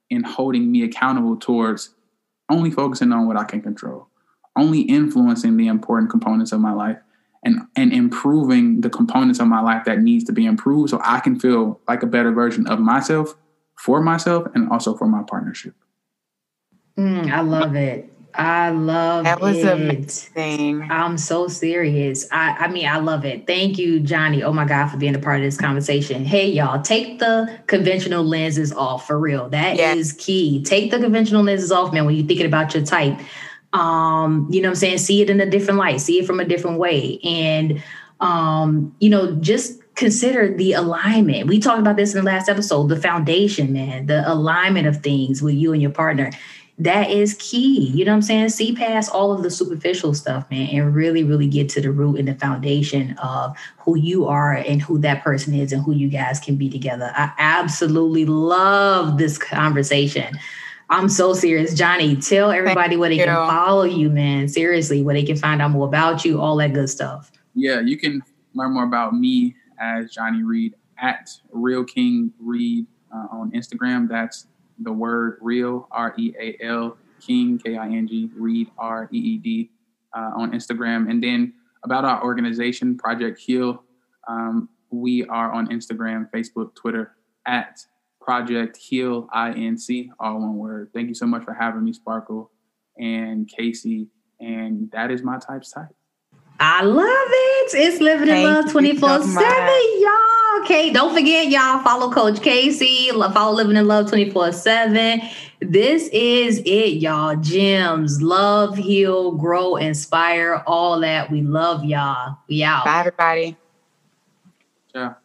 in 0.09 0.23
holding 0.23 0.71
me 0.71 0.83
accountable 0.83 1.35
towards 1.35 1.95
only 2.49 2.69
focusing 2.69 3.11
on 3.11 3.25
what 3.25 3.37
I 3.37 3.43
can 3.43 3.61
control, 3.61 4.07
only 4.55 4.81
influencing 4.81 5.57
the 5.57 5.67
important 5.67 6.11
components 6.11 6.51
of 6.51 6.59
my 6.59 6.73
life, 6.73 6.97
and 7.43 7.61
and 7.75 7.93
improving 7.93 8.81
the 8.81 8.89
components 8.89 9.39
of 9.39 9.47
my 9.47 9.61
life 9.61 9.85
that 9.85 9.99
needs 9.99 10.23
to 10.25 10.31
be 10.31 10.45
improved, 10.45 10.89
so 10.89 10.99
I 11.03 11.19
can 11.19 11.39
feel 11.39 11.79
like 11.87 12.03
a 12.03 12.07
better 12.07 12.31
version 12.31 12.67
of 12.67 12.79
myself 12.79 13.35
for 13.75 14.01
myself 14.01 14.47
and 14.53 14.69
also 14.71 14.95
for 14.95 15.07
my 15.07 15.23
partnership. 15.23 15.75
Mm, 16.97 17.31
I 17.31 17.41
love 17.41 17.75
it. 17.75 18.09
I 18.35 18.71
love 18.71 19.25
that 19.25 19.39
was 19.39 19.57
it. 19.57 19.71
amazing. 19.71 20.87
I'm 20.89 21.17
so 21.17 21.47
serious. 21.47 22.27
I, 22.31 22.55
I 22.61 22.67
mean, 22.67 22.87
I 22.87 22.97
love 22.97 23.25
it. 23.25 23.45
Thank 23.45 23.77
you, 23.77 23.99
Johnny. 23.99 24.41
Oh 24.41 24.51
my 24.53 24.65
God, 24.65 24.87
for 24.87 24.97
being 24.97 25.15
a 25.15 25.19
part 25.19 25.37
of 25.37 25.43
this 25.43 25.57
conversation. 25.57 26.25
Hey, 26.25 26.49
y'all, 26.49 26.81
take 26.81 27.19
the 27.19 27.59
conventional 27.67 28.23
lenses 28.23 28.73
off 28.73 29.05
for 29.05 29.19
real. 29.19 29.49
That 29.49 29.77
yes. 29.77 29.97
is 29.97 30.13
key. 30.13 30.63
Take 30.63 30.89
the 30.89 30.99
conventional 30.99 31.43
lenses 31.43 31.71
off, 31.71 31.93
man, 31.93 32.05
when 32.05 32.15
you're 32.15 32.25
thinking 32.25 32.47
about 32.47 32.73
your 32.73 32.83
type. 32.83 33.19
Um, 33.73 34.47
you 34.49 34.61
know 34.61 34.69
I'm 34.69 34.75
saying? 34.75 34.99
See 34.99 35.21
it 35.21 35.29
in 35.29 35.41
a 35.41 35.49
different 35.49 35.79
light, 35.79 36.01
see 36.01 36.19
it 36.19 36.27
from 36.27 36.39
a 36.39 36.45
different 36.45 36.79
way. 36.79 37.19
And 37.23 37.83
um, 38.19 38.95
you 38.99 39.09
know, 39.09 39.35
just 39.35 39.81
consider 39.95 40.55
the 40.55 40.73
alignment. 40.73 41.47
We 41.47 41.59
talked 41.59 41.79
about 41.79 41.97
this 41.97 42.15
in 42.15 42.23
the 42.23 42.31
last 42.31 42.49
episode, 42.49 42.87
the 42.87 42.99
foundation, 42.99 43.73
man, 43.73 44.05
the 44.05 44.29
alignment 44.31 44.87
of 44.87 44.97
things 44.97 45.41
with 45.41 45.55
you 45.55 45.73
and 45.73 45.81
your 45.81 45.91
partner 45.91 46.31
that 46.79 47.11
is 47.11 47.35
key. 47.35 47.91
You 47.91 48.03
know 48.05 48.11
what 48.11 48.17
I'm 48.17 48.21
saying? 48.23 48.49
See 48.49 48.73
past 48.73 49.11
all 49.11 49.31
of 49.31 49.43
the 49.43 49.51
superficial 49.51 50.13
stuff, 50.13 50.49
man, 50.49 50.69
and 50.69 50.93
really, 50.93 51.23
really 51.23 51.47
get 51.47 51.69
to 51.69 51.81
the 51.81 51.91
root 51.91 52.17
and 52.17 52.27
the 52.27 52.35
foundation 52.35 53.15
of 53.19 53.55
who 53.77 53.97
you 53.97 54.25
are 54.25 54.53
and 54.53 54.81
who 54.81 54.97
that 54.99 55.23
person 55.23 55.53
is 55.53 55.71
and 55.71 55.83
who 55.83 55.93
you 55.93 56.09
guys 56.09 56.39
can 56.39 56.55
be 56.55 56.69
together. 56.69 57.11
I 57.15 57.31
absolutely 57.37 58.25
love 58.25 59.17
this 59.17 59.37
conversation. 59.37 60.33
I'm 60.93 61.09
so 61.09 61.33
serious. 61.33 61.73
Johnny, 61.73 62.15
tell 62.15 62.51
everybody 62.51 62.97
where 62.97 63.09
they 63.09 63.17
can 63.17 63.25
follow 63.25 63.83
you, 63.83 64.11
man. 64.11 64.47
Seriously, 64.47 65.01
where 65.01 65.15
they 65.15 65.23
can 65.23 65.35
find 65.35 65.59
out 65.59 65.71
more 65.71 65.87
about 65.87 66.23
you, 66.23 66.39
all 66.39 66.55
that 66.57 66.73
good 66.73 66.87
stuff. 66.87 67.31
Yeah, 67.55 67.79
you 67.79 67.97
can 67.97 68.21
learn 68.53 68.75
more 68.75 68.83
about 68.83 69.15
me 69.15 69.55
as 69.79 70.11
Johnny 70.11 70.43
Reed 70.43 70.75
at 70.99 71.31
Real 71.51 71.83
King 71.83 72.31
Reed 72.39 72.85
uh, 73.11 73.25
on 73.31 73.51
Instagram. 73.53 74.07
That's 74.07 74.45
the 74.77 74.93
word 74.93 75.39
real, 75.41 75.87
R 75.89 76.13
E 76.15 76.35
A 76.39 76.63
L, 76.63 76.95
King, 77.19 77.57
K 77.57 77.75
I 77.75 77.87
N 77.87 78.07
G, 78.07 78.29
Reed, 78.35 78.69
R 78.77 79.09
E 79.11 79.17
E 79.17 79.37
D, 79.39 79.71
uh, 80.15 80.29
on 80.35 80.51
Instagram. 80.51 81.09
And 81.09 81.23
then 81.23 81.53
about 81.83 82.05
our 82.05 82.23
organization, 82.23 82.99
Project 82.99 83.39
Heal, 83.39 83.83
um, 84.27 84.69
we 84.91 85.25
are 85.25 85.51
on 85.51 85.69
Instagram, 85.69 86.29
Facebook, 86.29 86.75
Twitter 86.75 87.15
at 87.47 87.83
Project 88.23 88.77
Heal 88.77 89.27
INC, 89.35 90.09
all 90.19 90.39
one 90.39 90.57
word. 90.57 90.91
Thank 90.93 91.09
you 91.09 91.15
so 91.15 91.25
much 91.25 91.43
for 91.43 91.53
having 91.53 91.83
me, 91.83 91.93
Sparkle 91.93 92.51
and 92.97 93.47
Casey. 93.47 94.07
And 94.39 94.89
that 94.91 95.11
is 95.11 95.23
my 95.23 95.39
type's 95.39 95.71
type. 95.71 95.89
I 96.59 96.83
love 96.83 97.05
it. 97.05 97.73
It's 97.73 97.99
living 97.99 98.29
in 98.29 98.43
love 98.43 98.71
24 98.71 99.23
7, 99.23 99.31
y'all. 99.99 100.61
Okay, 100.61 100.93
don't 100.93 101.13
forget, 101.13 101.49
y'all, 101.49 101.83
follow 101.83 102.11
Coach 102.11 102.41
Casey, 102.41 103.09
follow 103.09 103.55
Living 103.55 103.75
in 103.75 103.87
Love 103.87 104.07
24 104.07 104.51
7. 104.51 105.21
This 105.59 106.07
is 106.13 106.59
it, 106.59 107.01
y'all. 107.01 107.35
Gems, 107.35 108.21
love, 108.21 108.77
heal, 108.77 109.31
grow, 109.31 109.77
inspire, 109.77 110.63
all 110.67 110.99
that. 110.99 111.31
We 111.31 111.41
love 111.41 111.83
y'all. 111.83 112.37
We 112.47 112.63
out. 112.63 112.85
Bye, 112.85 112.99
everybody. 112.99 113.57
Yeah. 114.93 115.15